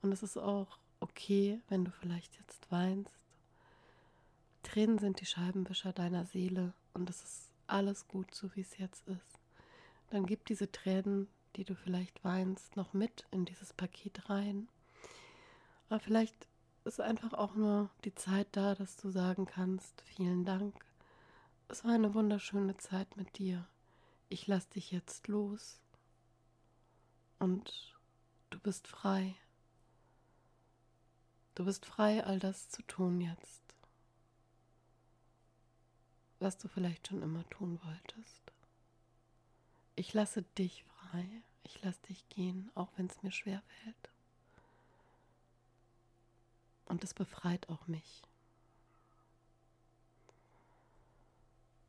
Und 0.00 0.12
es 0.12 0.22
ist 0.22 0.38
auch 0.38 0.78
okay, 1.00 1.60
wenn 1.68 1.84
du 1.84 1.90
vielleicht 1.90 2.34
jetzt 2.38 2.70
weinst. 2.70 3.12
Tränen 4.62 4.98
sind 4.98 5.20
die 5.20 5.26
Scheibenwischer 5.26 5.92
deiner 5.92 6.24
Seele 6.24 6.72
und 6.94 7.10
es 7.10 7.22
ist 7.22 7.50
alles 7.66 8.08
gut, 8.08 8.34
so 8.34 8.54
wie 8.56 8.62
es 8.62 8.78
jetzt 8.78 9.06
ist. 9.06 9.38
Dann 10.08 10.24
gib 10.24 10.46
diese 10.46 10.72
Tränen 10.72 11.28
die 11.58 11.64
du 11.64 11.74
vielleicht 11.74 12.22
weinst, 12.22 12.76
noch 12.76 12.94
mit 12.94 13.26
in 13.32 13.44
dieses 13.44 13.72
Paket 13.72 14.30
rein. 14.30 14.68
Aber 15.88 15.98
vielleicht 15.98 16.46
ist 16.84 17.00
einfach 17.00 17.34
auch 17.34 17.56
nur 17.56 17.90
die 18.04 18.14
Zeit 18.14 18.46
da, 18.52 18.76
dass 18.76 18.96
du 18.96 19.10
sagen 19.10 19.44
kannst, 19.44 20.00
vielen 20.02 20.44
Dank. 20.44 20.86
Es 21.66 21.84
war 21.84 21.92
eine 21.92 22.14
wunderschöne 22.14 22.76
Zeit 22.76 23.16
mit 23.16 23.38
dir. 23.38 23.66
Ich 24.28 24.46
lass 24.46 24.68
dich 24.68 24.92
jetzt 24.92 25.26
los. 25.26 25.80
Und 27.40 27.98
du 28.50 28.60
bist 28.60 28.86
frei. 28.86 29.34
Du 31.56 31.64
bist 31.64 31.84
frei, 31.86 32.24
all 32.24 32.38
das 32.38 32.68
zu 32.68 32.82
tun 32.82 33.20
jetzt, 33.20 33.62
was 36.38 36.56
du 36.56 36.68
vielleicht 36.68 37.08
schon 37.08 37.20
immer 37.20 37.48
tun 37.50 37.80
wolltest. 37.82 38.52
Ich 39.96 40.14
lasse 40.14 40.42
dich 40.56 40.84
frei. 40.84 41.42
Ich 41.68 41.82
lasse 41.82 42.00
dich 42.08 42.26
gehen, 42.30 42.70
auch 42.74 42.88
wenn 42.96 43.06
es 43.06 43.22
mir 43.22 43.30
schwer 43.30 43.62
fällt. 43.82 44.10
Und 46.86 47.04
es 47.04 47.12
befreit 47.12 47.68
auch 47.68 47.86
mich. 47.86 48.22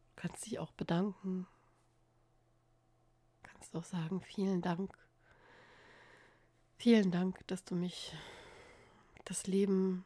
Du 0.10 0.22
kannst 0.22 0.46
dich 0.46 0.60
auch 0.60 0.74
bedanken. 0.74 1.48
Du 3.42 3.50
kannst 3.50 3.74
auch 3.74 3.86
sagen, 3.86 4.20
vielen 4.20 4.62
Dank. 4.62 4.94
Vielen 6.78 7.10
Dank, 7.10 7.48
dass 7.48 7.64
du 7.64 7.74
mich 7.74 8.14
das 9.24 9.48
Leben 9.48 10.04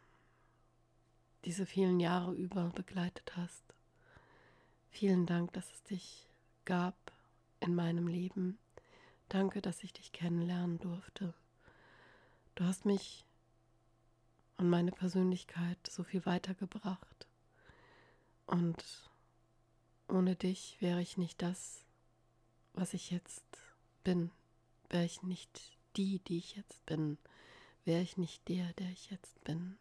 diese 1.46 1.66
vielen 1.66 2.00
Jahre 2.00 2.34
über 2.36 2.70
begleitet 2.70 3.36
hast. 3.36 3.64
Vielen 4.92 5.26
Dank, 5.26 5.52
dass 5.54 5.72
es 5.72 5.82
dich 5.84 6.28
gab 6.64 6.96
in 7.60 7.74
meinem 7.74 8.08
Leben 8.08 8.60
Danke, 9.30 9.62
dass 9.62 9.84
ich 9.84 9.94
dich 9.94 10.12
kennenlernen 10.12 10.80
durfte. 10.80 11.34
Du 12.56 12.66
hast 12.66 12.86
mich 12.86 13.26
und 14.58 14.70
meine 14.70 14.92
Persönlichkeit 14.92 15.78
so 15.90 16.04
viel 16.04 16.26
weitergebracht. 16.26 17.28
Und 18.46 18.84
ohne 20.08 20.36
dich 20.36 20.78
wäre 20.80 21.02
ich 21.02 21.18
nicht 21.18 21.42
das, 21.42 21.84
was 22.74 22.94
ich 22.94 23.12
jetzt 23.12 23.44
bin, 24.04 24.32
wäre 24.90 25.06
ich 25.06 25.24
nicht 25.24 25.78
die, 25.96 26.20
die 26.20 26.38
ich 26.38 26.56
jetzt 26.56 26.86
bin, 26.86 27.18
wäre 27.86 28.02
ich 28.02 28.18
nicht 28.18 28.48
der, 28.48 28.72
der 28.74 28.90
ich 28.90 29.10
jetzt 29.10 29.44
bin. 29.44 29.78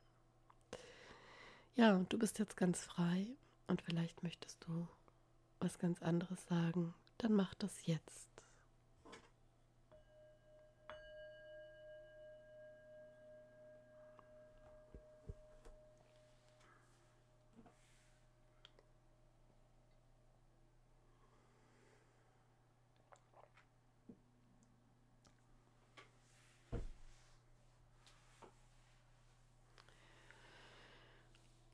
Ja, 1.74 1.94
und 1.94 2.12
du 2.12 2.18
bist 2.18 2.38
jetzt 2.38 2.56
ganz 2.56 2.84
frei 2.84 3.26
und 3.66 3.82
vielleicht 3.82 4.22
möchtest 4.22 4.64
du 4.64 4.88
was 5.60 5.78
ganz 5.78 6.02
anderes 6.02 6.44
sagen, 6.46 6.94
dann 7.18 7.34
mach 7.34 7.54
das 7.54 7.86
jetzt. 7.86 8.28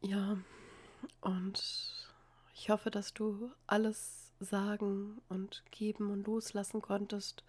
Ja, 0.09 0.39
und 1.21 1.63
ich 2.69 2.71
hoffe, 2.71 2.91
dass 2.91 3.15
du 3.15 3.51
alles 3.67 4.31
sagen 4.41 5.23
und 5.31 5.65
geben 5.71 6.11
und 6.11 6.27
loslassen 6.27 6.83
konntest, 6.83 7.43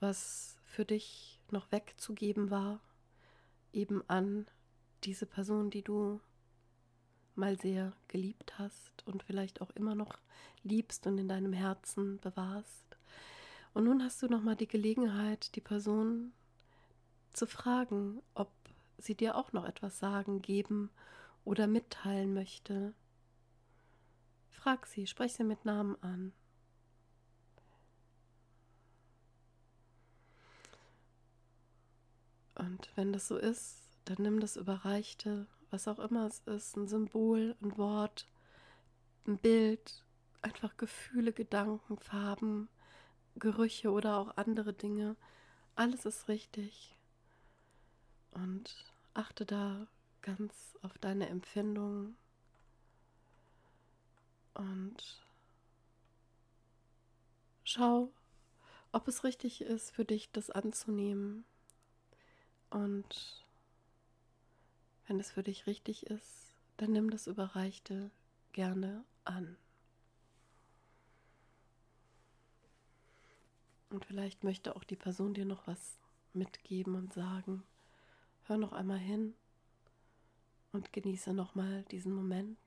was 0.00 0.56
für 0.64 0.84
dich 0.84 1.38
noch 1.52 1.70
wegzugeben 1.70 2.50
war, 2.50 2.80
eben 3.72 4.02
an 4.08 4.48
diese 5.04 5.24
Person, 5.24 5.70
die 5.70 5.82
du 5.82 6.18
mal 7.36 7.60
sehr 7.60 7.92
geliebt 8.08 8.58
hast 8.58 9.06
und 9.06 9.22
vielleicht 9.22 9.60
auch 9.60 9.70
immer 9.76 9.94
noch 9.94 10.18
liebst 10.64 11.06
und 11.06 11.18
in 11.18 11.28
deinem 11.28 11.52
Herzen 11.52 12.18
bewahrst. 12.18 12.96
Und 13.72 13.84
nun 13.84 14.02
hast 14.02 14.20
du 14.20 14.26
noch 14.26 14.42
mal 14.42 14.56
die 14.56 14.66
Gelegenheit, 14.66 15.54
die 15.54 15.60
Person 15.60 16.32
zu 17.34 17.46
fragen, 17.46 18.20
ob 18.34 18.50
sie 18.98 19.14
dir 19.14 19.36
auch 19.36 19.52
noch 19.52 19.64
etwas 19.64 20.00
sagen, 20.00 20.42
geben 20.42 20.90
oder 21.44 21.68
mitteilen 21.68 22.34
möchte. 22.34 22.94
Frag 24.60 24.86
sie, 24.86 25.06
sprech 25.06 25.32
sie 25.32 25.44
mit 25.44 25.64
Namen 25.64 25.96
an. 26.02 26.32
Und 32.56 32.90
wenn 32.94 33.10
das 33.10 33.26
so 33.26 33.38
ist, 33.38 33.78
dann 34.04 34.18
nimm 34.20 34.38
das 34.38 34.56
Überreichte, 34.56 35.46
was 35.70 35.88
auch 35.88 35.98
immer 35.98 36.26
es 36.26 36.40
ist, 36.40 36.76
ein 36.76 36.88
Symbol, 36.88 37.56
ein 37.62 37.78
Wort, 37.78 38.26
ein 39.26 39.38
Bild, 39.38 40.04
einfach 40.42 40.76
Gefühle, 40.76 41.32
Gedanken, 41.32 41.96
Farben, 41.96 42.68
Gerüche 43.36 43.90
oder 43.90 44.18
auch 44.18 44.36
andere 44.36 44.74
Dinge. 44.74 45.16
Alles 45.74 46.04
ist 46.04 46.28
richtig. 46.28 46.94
Und 48.32 48.92
achte 49.14 49.46
da 49.46 49.86
ganz 50.20 50.76
auf 50.82 50.98
deine 50.98 51.30
Empfindungen 51.30 52.18
und 54.54 55.22
schau, 57.64 58.10
ob 58.92 59.06
es 59.08 59.24
richtig 59.24 59.60
ist 59.62 59.90
für 59.92 60.04
dich, 60.04 60.30
das 60.32 60.50
anzunehmen. 60.50 61.44
Und 62.70 63.44
wenn 65.06 65.20
es 65.20 65.32
für 65.32 65.42
dich 65.42 65.66
richtig 65.66 66.06
ist, 66.06 66.54
dann 66.76 66.92
nimm 66.92 67.10
das 67.10 67.26
Überreichte 67.26 68.10
gerne 68.52 69.04
an. 69.24 69.56
Und 73.90 74.04
vielleicht 74.04 74.44
möchte 74.44 74.76
auch 74.76 74.84
die 74.84 74.96
Person 74.96 75.34
dir 75.34 75.44
noch 75.44 75.66
was 75.66 75.98
mitgeben 76.32 76.94
und 76.94 77.12
sagen, 77.12 77.64
hör 78.44 78.56
noch 78.56 78.72
einmal 78.72 78.98
hin 78.98 79.34
und 80.72 80.92
genieße 80.92 81.34
nochmal 81.34 81.82
diesen 81.90 82.12
Moment. 82.12 82.58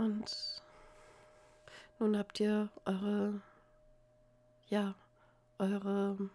Und 0.00 0.62
nun 1.98 2.16
habt 2.16 2.40
ihr 2.40 2.70
eure, 2.84 3.40
ja, 4.68 4.94
eure 5.58 6.30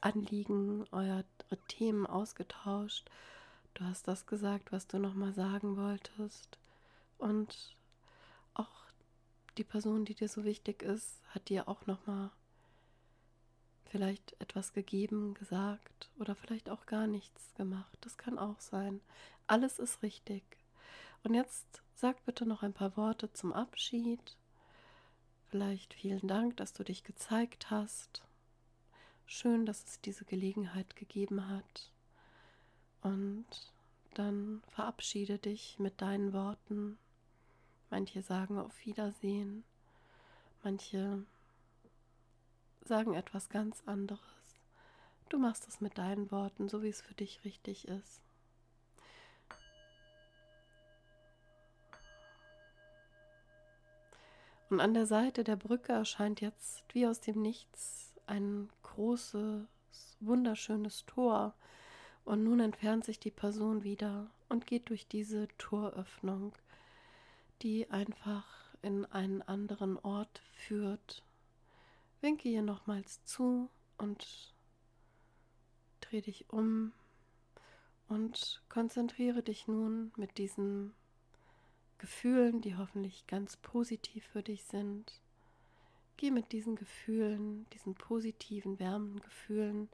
Anliegen, 0.00 0.84
eure 0.90 1.24
Themen 1.68 2.06
ausgetauscht 2.06 3.08
Du 3.78 3.84
hast 3.84 4.08
das 4.08 4.26
gesagt, 4.26 4.72
was 4.72 4.88
du 4.88 4.98
nochmal 4.98 5.32
sagen 5.32 5.76
wolltest. 5.76 6.58
Und 7.16 7.76
auch 8.54 8.86
die 9.56 9.62
Person, 9.62 10.04
die 10.04 10.14
dir 10.14 10.28
so 10.28 10.42
wichtig 10.42 10.82
ist, 10.82 11.22
hat 11.28 11.48
dir 11.48 11.68
auch 11.68 11.86
nochmal 11.86 12.30
vielleicht 13.84 14.34
etwas 14.40 14.72
gegeben, 14.72 15.34
gesagt 15.34 16.10
oder 16.18 16.34
vielleicht 16.34 16.68
auch 16.70 16.86
gar 16.86 17.06
nichts 17.06 17.54
gemacht. 17.54 17.96
Das 18.00 18.18
kann 18.18 18.36
auch 18.36 18.58
sein. 18.58 19.00
Alles 19.46 19.78
ist 19.78 20.02
richtig. 20.02 20.42
Und 21.22 21.34
jetzt 21.34 21.82
sag 21.94 22.24
bitte 22.24 22.46
noch 22.46 22.62
ein 22.62 22.72
paar 22.72 22.96
Worte 22.96 23.32
zum 23.32 23.52
Abschied. 23.52 24.36
Vielleicht 25.50 25.94
vielen 25.94 26.28
Dank, 26.28 26.56
dass 26.56 26.72
du 26.72 26.84
dich 26.84 27.04
gezeigt 27.04 27.70
hast. 27.70 28.22
Schön, 29.26 29.66
dass 29.66 29.84
es 29.84 30.00
diese 30.00 30.24
Gelegenheit 30.24 30.96
gegeben 30.96 31.48
hat. 31.48 31.90
Und 33.02 33.46
dann 34.14 34.62
verabschiede 34.68 35.38
dich 35.38 35.78
mit 35.78 36.00
deinen 36.00 36.32
Worten. 36.32 36.98
Manche 37.90 38.22
sagen 38.22 38.58
auf 38.58 38.84
Wiedersehen, 38.84 39.64
manche 40.62 41.24
sagen 42.84 43.14
etwas 43.14 43.48
ganz 43.48 43.82
anderes. 43.86 44.20
Du 45.28 45.38
machst 45.38 45.68
es 45.68 45.80
mit 45.80 45.98
deinen 45.98 46.30
Worten, 46.30 46.68
so 46.68 46.82
wie 46.82 46.88
es 46.88 47.02
für 47.02 47.14
dich 47.14 47.44
richtig 47.44 47.88
ist. 47.88 48.20
Und 54.70 54.80
an 54.80 54.94
der 54.94 55.06
Seite 55.06 55.44
der 55.44 55.56
Brücke 55.56 55.92
erscheint 55.92 56.40
jetzt 56.40 56.84
wie 56.92 57.06
aus 57.06 57.20
dem 57.20 57.40
Nichts 57.40 58.12
ein 58.26 58.68
großes, 58.82 59.66
wunderschönes 60.20 61.06
Tor, 61.06 61.54
und 62.24 62.44
nun 62.44 62.60
entfernt 62.60 63.06
sich 63.06 63.18
die 63.18 63.30
Person 63.30 63.84
wieder 63.84 64.30
und 64.50 64.66
geht 64.66 64.90
durch 64.90 65.08
diese 65.08 65.48
Toröffnung, 65.56 66.52
die 67.62 67.90
einfach 67.90 68.44
in 68.82 69.06
einen 69.06 69.40
anderen 69.40 69.98
Ort 69.98 70.42
führt. 70.52 71.22
Winke 72.20 72.50
ihr 72.50 72.60
nochmals 72.60 73.24
zu 73.24 73.70
und 73.96 74.52
dreh 76.02 76.20
dich 76.20 76.50
um 76.50 76.92
und 78.08 78.62
konzentriere 78.68 79.42
dich 79.42 79.66
nun 79.66 80.12
mit 80.16 80.36
diesen 80.36 80.92
Gefühlen, 81.98 82.60
die 82.60 82.76
hoffentlich 82.76 83.26
ganz 83.26 83.56
positiv 83.56 84.24
für 84.24 84.42
dich 84.42 84.64
sind. 84.64 85.20
Geh 86.16 86.30
mit 86.30 86.52
diesen 86.52 86.76
Gefühlen, 86.76 87.66
diesen 87.70 87.94
positiven, 87.94 88.78
wärmenden 88.78 89.20
Gefühlen 89.20 89.88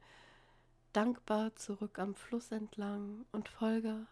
dankbar 0.92 1.54
zurück 1.56 1.98
am 1.98 2.14
Fluss 2.14 2.52
entlang 2.52 3.26
und 3.32 3.48
folge 3.48 4.06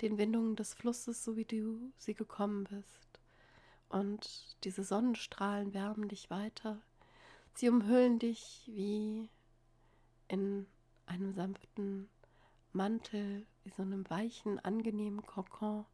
den 0.00 0.18
Windungen 0.18 0.56
des 0.56 0.74
Flusses, 0.74 1.24
so 1.24 1.36
wie 1.36 1.44
du 1.44 1.92
sie 1.96 2.14
gekommen 2.14 2.64
bist. 2.64 3.20
Und 3.88 4.56
diese 4.64 4.84
Sonnenstrahlen 4.84 5.74
wärmen 5.74 6.08
dich 6.08 6.30
weiter. 6.30 6.80
Sie 7.54 7.68
umhüllen 7.68 8.18
dich 8.18 8.70
wie 8.72 9.28
in 10.28 10.66
einem 11.06 11.32
sanften 11.32 12.08
Mantel, 12.72 13.46
wie 13.64 13.70
so 13.70 13.82
einem 13.82 14.08
weichen, 14.10 14.58
angenehmen 14.60 15.24
Kokon. 15.24 15.86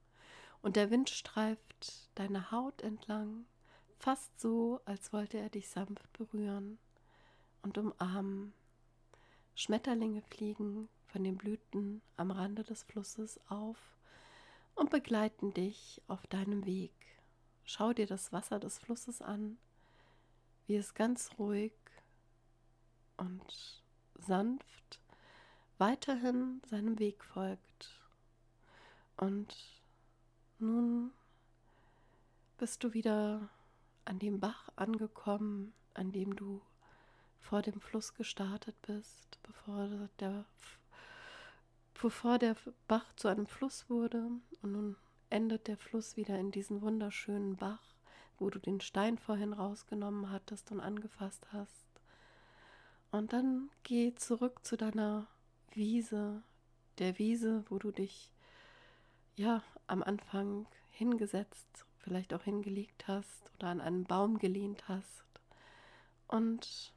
Und 0.64 0.76
der 0.76 0.90
Wind 0.90 1.10
streift 1.10 2.08
deine 2.14 2.50
Haut 2.50 2.80
entlang, 2.80 3.44
fast 3.98 4.40
so, 4.40 4.80
als 4.86 5.12
wollte 5.12 5.36
er 5.36 5.50
dich 5.50 5.68
sanft 5.68 6.10
berühren 6.14 6.78
und 7.60 7.76
umarmen. 7.76 8.54
Schmetterlinge 9.54 10.22
fliegen 10.22 10.88
von 11.08 11.22
den 11.22 11.36
Blüten 11.36 12.00
am 12.16 12.30
Rande 12.30 12.64
des 12.64 12.82
Flusses 12.82 13.38
auf 13.50 13.76
und 14.74 14.88
begleiten 14.88 15.52
dich 15.52 16.00
auf 16.08 16.26
deinem 16.28 16.64
Weg. 16.64 16.94
Schau 17.64 17.92
dir 17.92 18.06
das 18.06 18.32
Wasser 18.32 18.58
des 18.58 18.78
Flusses 18.78 19.20
an, 19.20 19.58
wie 20.66 20.76
es 20.76 20.94
ganz 20.94 21.32
ruhig 21.38 21.74
und 23.18 23.82
sanft 24.18 24.98
weiterhin 25.76 26.62
seinem 26.70 26.98
Weg 26.98 27.22
folgt. 27.22 28.00
Und 29.18 29.83
nun 30.64 31.12
bist 32.58 32.82
du 32.82 32.94
wieder 32.94 33.48
an 34.04 34.18
dem 34.18 34.40
Bach 34.40 34.68
angekommen, 34.76 35.72
an 35.94 36.12
dem 36.12 36.34
du 36.36 36.60
vor 37.40 37.62
dem 37.62 37.80
Fluss 37.80 38.14
gestartet 38.14 38.74
bist, 38.82 39.38
bevor 39.42 40.08
der, 40.18 40.44
bevor 42.00 42.38
der 42.38 42.56
Bach 42.88 43.12
zu 43.16 43.28
einem 43.28 43.46
Fluss 43.46 43.88
wurde. 43.90 44.30
Und 44.62 44.72
nun 44.72 44.96
endet 45.30 45.68
der 45.68 45.76
Fluss 45.76 46.16
wieder 46.16 46.38
in 46.38 46.50
diesen 46.50 46.80
wunderschönen 46.80 47.56
Bach, 47.56 47.94
wo 48.38 48.50
du 48.50 48.58
den 48.58 48.80
Stein 48.80 49.18
vorhin 49.18 49.52
rausgenommen 49.52 50.30
hattest 50.30 50.70
und 50.72 50.80
angefasst 50.80 51.46
hast. 51.52 51.86
Und 53.10 53.32
dann 53.32 53.70
geh 53.82 54.14
zurück 54.14 54.64
zu 54.64 54.76
deiner 54.76 55.26
Wiese, 55.72 56.42
der 56.98 57.18
Wiese, 57.18 57.64
wo 57.68 57.78
du 57.78 57.90
dich 57.90 58.32
ja 59.36 59.62
am 59.86 60.02
Anfang 60.02 60.66
hingesetzt, 60.90 61.84
vielleicht 61.98 62.34
auch 62.34 62.42
hingelegt 62.42 63.08
hast 63.08 63.52
oder 63.56 63.68
an 63.68 63.80
einen 63.80 64.04
Baum 64.04 64.38
gelehnt 64.38 64.88
hast. 64.88 65.24
Und 66.28 66.92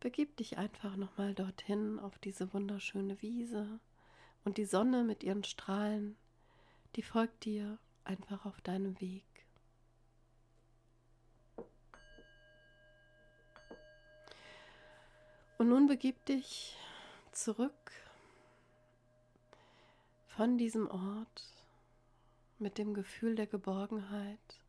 begib 0.00 0.36
dich 0.36 0.58
einfach 0.58 0.96
nochmal 0.96 1.34
dorthin 1.34 1.98
auf 1.98 2.18
diese 2.18 2.52
wunderschöne 2.52 3.20
Wiese 3.22 3.80
und 4.44 4.58
die 4.58 4.64
Sonne 4.64 5.04
mit 5.04 5.22
ihren 5.22 5.44
Strahlen, 5.44 6.16
die 6.96 7.02
folgt 7.02 7.44
dir 7.44 7.78
einfach 8.04 8.44
auf 8.44 8.60
deinem 8.60 9.00
Weg. 9.00 9.24
Und 15.58 15.68
nun 15.68 15.86
begib 15.86 16.24
dich 16.26 16.76
zurück 17.30 17.92
von 20.36 20.56
diesem 20.56 20.88
Ort 20.88 21.44
mit 22.58 22.78
dem 22.78 22.94
Gefühl 22.94 23.34
der 23.34 23.46
Geborgenheit, 23.46 24.60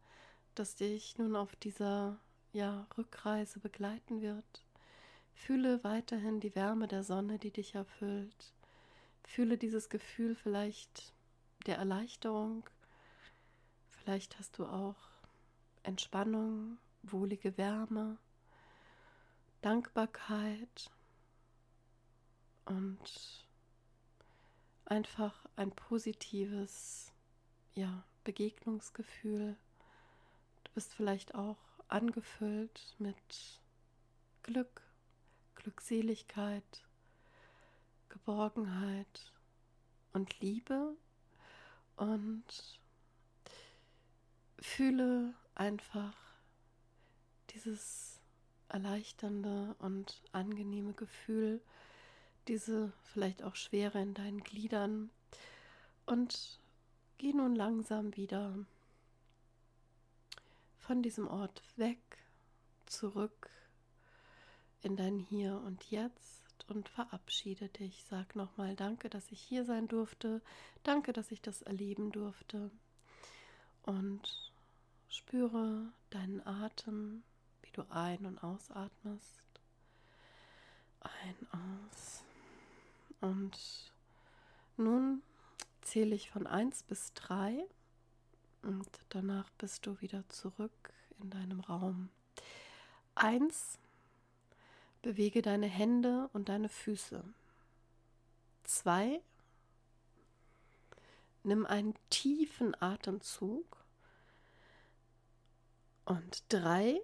das 0.55 0.75
dich 0.75 1.17
nun 1.17 1.37
auf 1.37 1.55
dieser 1.55 2.17
ja, 2.51 2.85
Rückreise 2.97 3.59
begleiten 3.59 4.21
wird. 4.21 4.65
Fühle 5.33 5.83
weiterhin 5.83 6.41
die 6.41 6.53
Wärme 6.55 6.87
der 6.87 7.03
Sonne, 7.03 7.39
die 7.39 7.51
dich 7.51 7.75
erfüllt. 7.75 8.53
Fühle 9.23 9.57
dieses 9.57 9.89
Gefühl 9.89 10.35
vielleicht 10.35 11.13
der 11.65 11.77
Erleichterung. 11.77 12.69
Vielleicht 13.89 14.37
hast 14.39 14.57
du 14.57 14.65
auch 14.65 14.97
Entspannung, 15.83 16.77
wohlige 17.03 17.57
Wärme, 17.57 18.17
Dankbarkeit 19.61 20.91
und 22.65 23.45
einfach 24.85 25.42
ein 25.55 25.71
positives 25.71 27.11
ja, 27.73 28.03
Begegnungsgefühl. 28.23 29.55
Du 30.63 30.71
bist 30.73 30.93
vielleicht 30.93 31.35
auch 31.35 31.57
angefüllt 31.87 32.95
mit 32.99 33.61
Glück, 34.43 34.81
Glückseligkeit, 35.55 36.83
Geborgenheit 38.09 39.31
und 40.13 40.39
Liebe 40.39 40.95
und 41.95 42.43
fühle 44.59 45.33
einfach 45.55 46.15
dieses 47.49 48.19
erleichternde 48.69 49.75
und 49.79 50.21
angenehme 50.31 50.93
Gefühl, 50.93 51.61
diese 52.47 52.91
vielleicht 53.03 53.43
auch 53.43 53.55
Schwere 53.55 54.01
in 54.01 54.13
deinen 54.13 54.43
Gliedern 54.43 55.11
und 56.05 56.59
geh 57.17 57.33
nun 57.33 57.55
langsam 57.55 58.15
wieder 58.15 58.57
von 60.77 61.01
diesem 61.01 61.27
Ort 61.27 61.63
weg, 61.77 61.99
zurück 62.85 63.49
in 64.81 64.97
dein 64.97 65.17
Hier 65.17 65.61
und 65.65 65.89
Jetzt 65.89 66.65
und 66.67 66.89
verabschiede 66.89 67.69
dich. 67.69 68.03
Sag 68.09 68.35
nochmal 68.35 68.75
Danke, 68.75 69.09
dass 69.09 69.31
ich 69.31 69.39
hier 69.39 69.63
sein 69.65 69.87
durfte. 69.87 70.41
Danke, 70.83 71.13
dass 71.13 71.31
ich 71.31 71.41
das 71.41 71.61
erleben 71.61 72.11
durfte. 72.11 72.69
Und 73.83 74.51
spüre 75.07 75.91
deinen 76.09 76.45
Atem, 76.45 77.23
wie 77.61 77.71
du 77.71 77.83
ein- 77.89 78.25
und 78.25 78.43
ausatmest. 78.43 79.41
Ein, 80.99 81.47
aus. 81.91 82.23
Und 83.21 83.93
nun 84.77 85.21
zähle 85.83 86.15
ich 86.15 86.29
von 86.29 86.47
1 86.47 86.83
bis 86.83 87.13
3 87.13 87.63
und 88.63 88.87
danach 89.09 89.49
bist 89.57 89.85
du 89.85 89.99
wieder 90.01 90.27
zurück 90.29 90.71
in 91.21 91.29
deinem 91.29 91.59
Raum. 91.59 92.09
1. 93.15 93.77
Bewege 95.01 95.41
deine 95.41 95.67
Hände 95.67 96.29
und 96.33 96.49
deine 96.49 96.69
Füße. 96.69 97.23
2. 98.63 99.21
Nimm 101.43 101.65
einen 101.65 101.93
tiefen 102.09 102.75
Atemzug. 102.81 103.65
Und 106.05 106.43
3. 106.49 106.99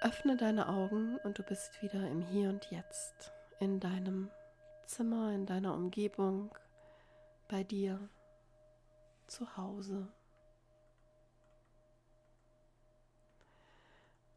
Öffne 0.00 0.36
deine 0.36 0.68
Augen 0.68 1.16
und 1.18 1.38
du 1.38 1.44
bist 1.44 1.80
wieder 1.80 2.08
im 2.08 2.22
Hier 2.22 2.48
und 2.48 2.68
Jetzt, 2.72 3.30
in 3.60 3.78
deinem 3.78 4.30
Zimmer, 4.86 5.32
in 5.32 5.46
deiner 5.46 5.74
Umgebung, 5.74 6.50
bei 7.52 7.62
dir 7.62 8.08
zu 9.26 9.58
Hause. 9.58 10.10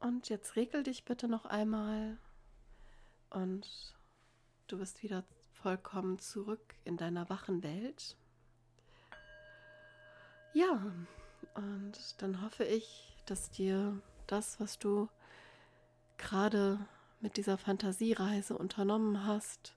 Und 0.01 0.27
jetzt 0.27 0.57
regel 0.57 0.83
dich 0.83 1.05
bitte 1.05 1.29
noch 1.29 1.45
einmal 1.45 2.17
und 3.29 3.95
du 4.67 4.79
bist 4.79 5.01
wieder 5.01 5.23
vollkommen 5.53 6.19
zurück 6.19 6.75
in 6.83 6.97
deiner 6.97 7.29
wachen 7.29 7.63
Welt. 7.63 8.17
Ja, 10.53 10.81
und 11.53 12.21
dann 12.21 12.41
hoffe 12.41 12.65
ich, 12.65 13.15
dass 13.25 13.49
dir 13.49 13.97
das, 14.27 14.59
was 14.59 14.77
du 14.77 15.07
gerade 16.17 16.85
mit 17.21 17.37
dieser 17.37 17.57
Fantasiereise 17.57 18.57
unternommen 18.57 19.25
hast, 19.25 19.73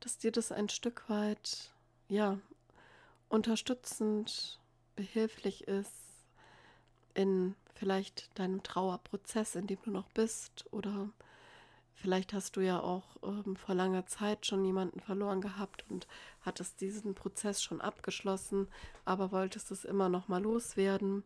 dass 0.00 0.18
dir 0.18 0.32
das 0.32 0.52
ein 0.52 0.68
Stück 0.68 1.08
weit, 1.08 1.72
ja, 2.08 2.38
unterstützend, 3.34 4.60
behilflich 4.94 5.66
ist 5.66 6.24
in 7.14 7.56
vielleicht 7.74 8.38
deinem 8.38 8.62
Trauerprozess, 8.62 9.56
in 9.56 9.66
dem 9.66 9.78
du 9.84 9.90
noch 9.90 10.08
bist 10.10 10.66
oder 10.70 11.10
vielleicht 11.94 12.32
hast 12.32 12.54
du 12.56 12.60
ja 12.60 12.80
auch 12.80 13.16
ähm, 13.24 13.56
vor 13.56 13.74
langer 13.74 14.06
Zeit 14.06 14.46
schon 14.46 14.64
jemanden 14.64 15.00
verloren 15.00 15.40
gehabt 15.40 15.84
und 15.90 16.06
hattest 16.42 16.80
diesen 16.80 17.16
Prozess 17.16 17.60
schon 17.60 17.80
abgeschlossen, 17.80 18.68
aber 19.04 19.32
wolltest 19.32 19.72
es 19.72 19.84
immer 19.84 20.08
noch 20.08 20.28
mal 20.28 20.42
loswerden. 20.42 21.24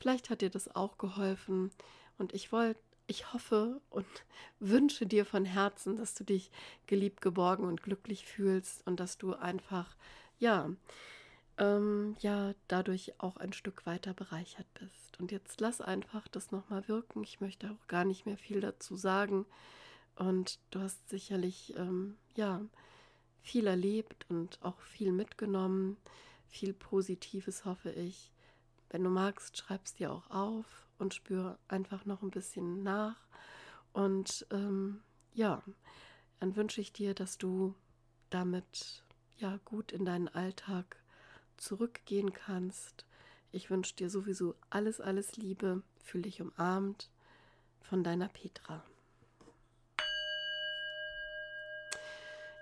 Vielleicht 0.00 0.30
hat 0.30 0.40
dir 0.40 0.50
das 0.50 0.74
auch 0.74 0.98
geholfen 0.98 1.70
und 2.18 2.34
ich 2.34 2.50
wollte 2.50 2.80
ich 3.06 3.32
hoffe 3.32 3.80
und 3.90 4.06
wünsche 4.58 5.06
dir 5.06 5.24
von 5.24 5.44
Herzen, 5.44 5.96
dass 5.96 6.14
du 6.14 6.24
dich 6.24 6.50
geliebt, 6.88 7.20
geborgen 7.20 7.64
und 7.64 7.82
glücklich 7.82 8.26
fühlst 8.26 8.84
und 8.88 8.98
dass 8.98 9.18
du 9.18 9.34
einfach, 9.34 9.94
ja, 10.38 10.70
ähm, 11.58 12.16
ja, 12.20 12.54
dadurch 12.68 13.20
auch 13.20 13.36
ein 13.36 13.52
Stück 13.52 13.86
weiter 13.86 14.14
bereichert 14.14 14.66
bist. 14.74 15.18
Und 15.20 15.30
jetzt 15.32 15.60
lass 15.60 15.80
einfach 15.80 16.26
das 16.28 16.50
nochmal 16.50 16.88
wirken. 16.88 17.22
Ich 17.22 17.40
möchte 17.40 17.70
auch 17.70 17.86
gar 17.86 18.04
nicht 18.04 18.26
mehr 18.26 18.38
viel 18.38 18.60
dazu 18.60 18.96
sagen. 18.96 19.46
Und 20.16 20.58
du 20.70 20.80
hast 20.80 21.08
sicherlich, 21.08 21.74
ähm, 21.76 22.16
ja, 22.36 22.60
viel 23.40 23.66
erlebt 23.66 24.26
und 24.30 24.58
auch 24.62 24.80
viel 24.80 25.12
mitgenommen. 25.12 25.96
Viel 26.48 26.72
Positives, 26.72 27.64
hoffe 27.64 27.90
ich. 27.90 28.32
Wenn 28.90 29.04
du 29.04 29.10
magst, 29.10 29.56
schreib 29.56 29.84
es 29.84 29.94
dir 29.94 30.12
auch 30.12 30.30
auf 30.30 30.88
und 30.98 31.14
spür 31.14 31.58
einfach 31.68 32.04
noch 32.04 32.22
ein 32.22 32.30
bisschen 32.30 32.82
nach. 32.82 33.16
Und 33.92 34.46
ähm, 34.50 35.02
ja, 35.34 35.62
dann 36.40 36.56
wünsche 36.56 36.80
ich 36.80 36.92
dir, 36.92 37.14
dass 37.14 37.38
du 37.38 37.74
damit 38.30 39.04
ja 39.36 39.58
gut 39.64 39.92
in 39.92 40.04
deinen 40.04 40.28
Alltag 40.28 40.96
zurückgehen 41.56 42.32
kannst. 42.32 43.04
Ich 43.52 43.70
wünsche 43.70 43.94
dir 43.94 44.10
sowieso 44.10 44.54
alles, 44.70 45.00
alles 45.00 45.36
Liebe. 45.36 45.82
Fühl 46.02 46.22
dich 46.22 46.40
umarmt 46.42 47.10
von 47.80 48.02
deiner 48.02 48.28
Petra. 48.28 48.82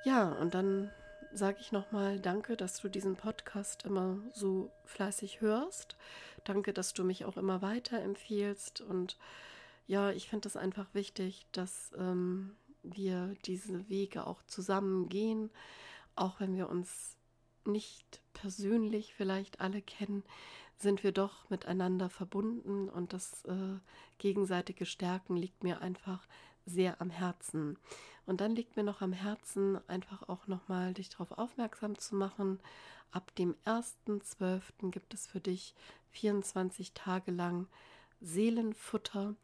Ja, 0.04 0.32
und 0.32 0.54
dann 0.54 0.90
sage 1.32 1.58
ich 1.60 1.72
nochmal 1.72 2.20
Danke, 2.20 2.56
dass 2.56 2.80
du 2.80 2.88
diesen 2.88 3.16
Podcast 3.16 3.84
immer 3.84 4.18
so 4.32 4.70
fleißig 4.84 5.40
hörst. 5.40 5.96
Danke, 6.44 6.72
dass 6.72 6.92
du 6.92 7.04
mich 7.04 7.24
auch 7.24 7.36
immer 7.36 7.62
weiterempfiehlst. 7.62 8.80
Und 8.80 9.16
ja, 9.86 10.10
ich 10.10 10.28
finde 10.28 10.48
es 10.48 10.56
einfach 10.56 10.92
wichtig, 10.92 11.46
dass 11.52 11.92
ähm, 11.96 12.56
wir 12.82 13.34
diese 13.44 13.88
Wege 13.88 14.26
auch 14.26 14.42
zusammen 14.42 15.08
gehen, 15.08 15.50
auch 16.16 16.40
wenn 16.40 16.56
wir 16.56 16.68
uns 16.68 17.16
nicht 17.66 18.20
persönlich 18.32 19.14
vielleicht 19.14 19.60
alle 19.60 19.82
kennen, 19.82 20.24
sind 20.76 21.04
wir 21.04 21.12
doch 21.12 21.48
miteinander 21.48 22.08
verbunden 22.08 22.88
und 22.88 23.12
das 23.12 23.44
äh, 23.44 23.78
gegenseitige 24.18 24.84
Stärken 24.84 25.36
liegt 25.36 25.62
mir 25.62 25.80
einfach 25.80 26.26
sehr 26.66 27.00
am 27.00 27.10
Herzen. 27.10 27.78
Und 28.26 28.40
dann 28.40 28.54
liegt 28.54 28.76
mir 28.76 28.84
noch 28.84 29.00
am 29.00 29.12
Herzen, 29.12 29.80
einfach 29.88 30.28
auch 30.28 30.46
nochmal 30.46 30.94
dich 30.94 31.08
darauf 31.08 31.32
aufmerksam 31.32 31.98
zu 31.98 32.14
machen. 32.14 32.60
Ab 33.10 33.34
dem 33.34 33.54
1.12. 33.64 34.90
gibt 34.90 35.14
es 35.14 35.26
für 35.26 35.40
dich 35.40 35.74
24 36.10 36.92
Tage 36.92 37.30
lang 37.30 37.66
Seelenfutter 38.20 39.34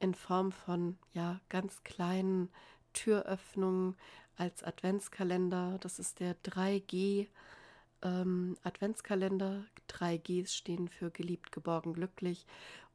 in 0.00 0.14
Form 0.14 0.52
von 0.52 0.98
ja 1.14 1.40
ganz 1.48 1.82
kleinen 1.84 2.50
Türöffnungen 2.92 3.96
als 4.36 4.62
Adventskalender. 4.62 5.78
Das 5.80 5.98
ist 5.98 6.20
der 6.20 6.36
3G 6.42 7.28
ähm, 8.02 8.56
Adventskalender. 8.62 9.64
3Gs 9.88 10.48
stehen 10.48 10.88
für 10.88 11.10
geliebt, 11.10 11.52
geborgen, 11.52 11.94
glücklich. 11.94 12.46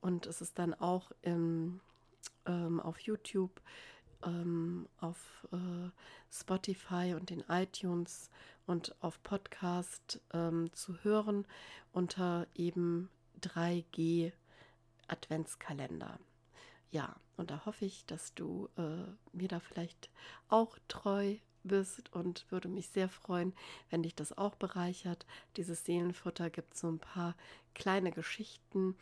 Und 0.01 0.25
es 0.25 0.41
ist 0.41 0.59
dann 0.59 0.73
auch 0.73 1.11
im, 1.21 1.79
ähm, 2.45 2.79
auf 2.79 2.99
YouTube, 2.99 3.61
ähm, 4.23 4.87
auf 4.97 5.47
äh, 5.51 5.89
Spotify 6.31 7.13
und 7.15 7.29
den 7.29 7.43
iTunes 7.49 8.29
und 8.65 8.95
auf 9.01 9.21
Podcast 9.23 10.21
ähm, 10.33 10.71
zu 10.73 11.03
hören 11.03 11.45
unter 11.91 12.47
eben 12.55 13.09
3G 13.41 14.31
Adventskalender. 15.07 16.19
Ja, 16.91 17.15
und 17.37 17.51
da 17.51 17.65
hoffe 17.65 17.85
ich, 17.85 18.05
dass 18.05 18.33
du 18.33 18.69
äh, 18.77 19.35
mir 19.35 19.47
da 19.47 19.59
vielleicht 19.59 20.09
auch 20.49 20.77
treu 20.87 21.37
bist 21.63 22.13
und 22.13 22.45
würde 22.49 22.67
mich 22.67 22.89
sehr 22.89 23.09
freuen, 23.09 23.53
wenn 23.89 24.03
dich 24.03 24.15
das 24.15 24.37
auch 24.37 24.55
bereichert. 24.55 25.25
Dieses 25.57 25.85
Seelenfutter 25.85 26.49
gibt 26.49 26.75
so 26.75 26.89
ein 26.89 26.99
paar 26.99 27.35
kleine 27.73 28.11
Geschichten, 28.11 28.95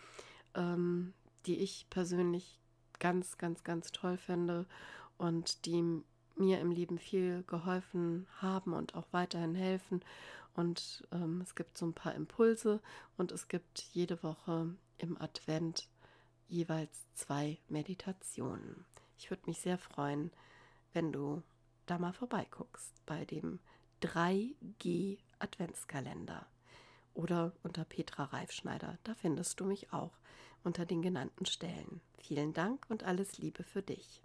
ähm, 0.56 1.13
die 1.45 1.60
ich 1.60 1.88
persönlich 1.89 2.60
ganz, 3.00 3.38
ganz, 3.38 3.63
ganz 3.63 3.91
toll 3.91 4.17
finde 4.17 4.65
und 5.17 5.65
die 5.65 6.04
mir 6.36 6.60
im 6.60 6.72
Leben 6.72 7.00
viel 7.00 7.43
geholfen 7.43 8.28
haben 8.38 8.74
und 8.74 8.95
auch 8.95 9.08
weiterhin 9.12 9.56
helfen. 9.56 10.02
Und 10.56 11.08
ähm, 11.12 11.41
es 11.41 11.56
gibt 11.56 11.78
so 11.78 11.86
ein 11.86 11.93
paar 11.93 12.15
Impulse 12.15 12.82
und 13.17 13.32
es 13.32 13.48
gibt 13.48 13.82
jede 13.93 14.22
Woche 14.24 14.74
im 14.98 15.19
Advent 15.22 15.88
jeweils 16.48 17.08
zwei 17.13 17.58
Meditationen. 17.69 18.86
Ich 19.17 19.30
würde 19.30 19.43
mich 19.45 19.60
sehr 19.60 19.78
freuen, 19.78 20.32
wenn 20.93 21.12
du 21.12 21.43
da 21.89 21.97
mal 21.97 22.13
vorbeiguckst 22.13 22.93
bei 23.06 23.25
dem 23.25 23.60
3G 24.02 25.17
Adventskalender 25.39 26.45
oder 27.13 27.54
unter 27.63 27.84
Petra 27.86 28.25
Reifschneider. 28.25 28.97
Da 29.04 29.15
findest 29.15 29.60
du 29.60 29.65
mich 29.65 29.91
auch 29.91 30.17
unter 30.63 30.86
den 30.86 31.02
genannten 31.02 31.45
Stellen. 31.45 32.02
Vielen 32.17 32.54
Dank 32.54 32.86
und 32.89 33.04
alles 33.04 33.38
Liebe 33.38 33.63
für 33.63 33.82
dich. 33.82 34.21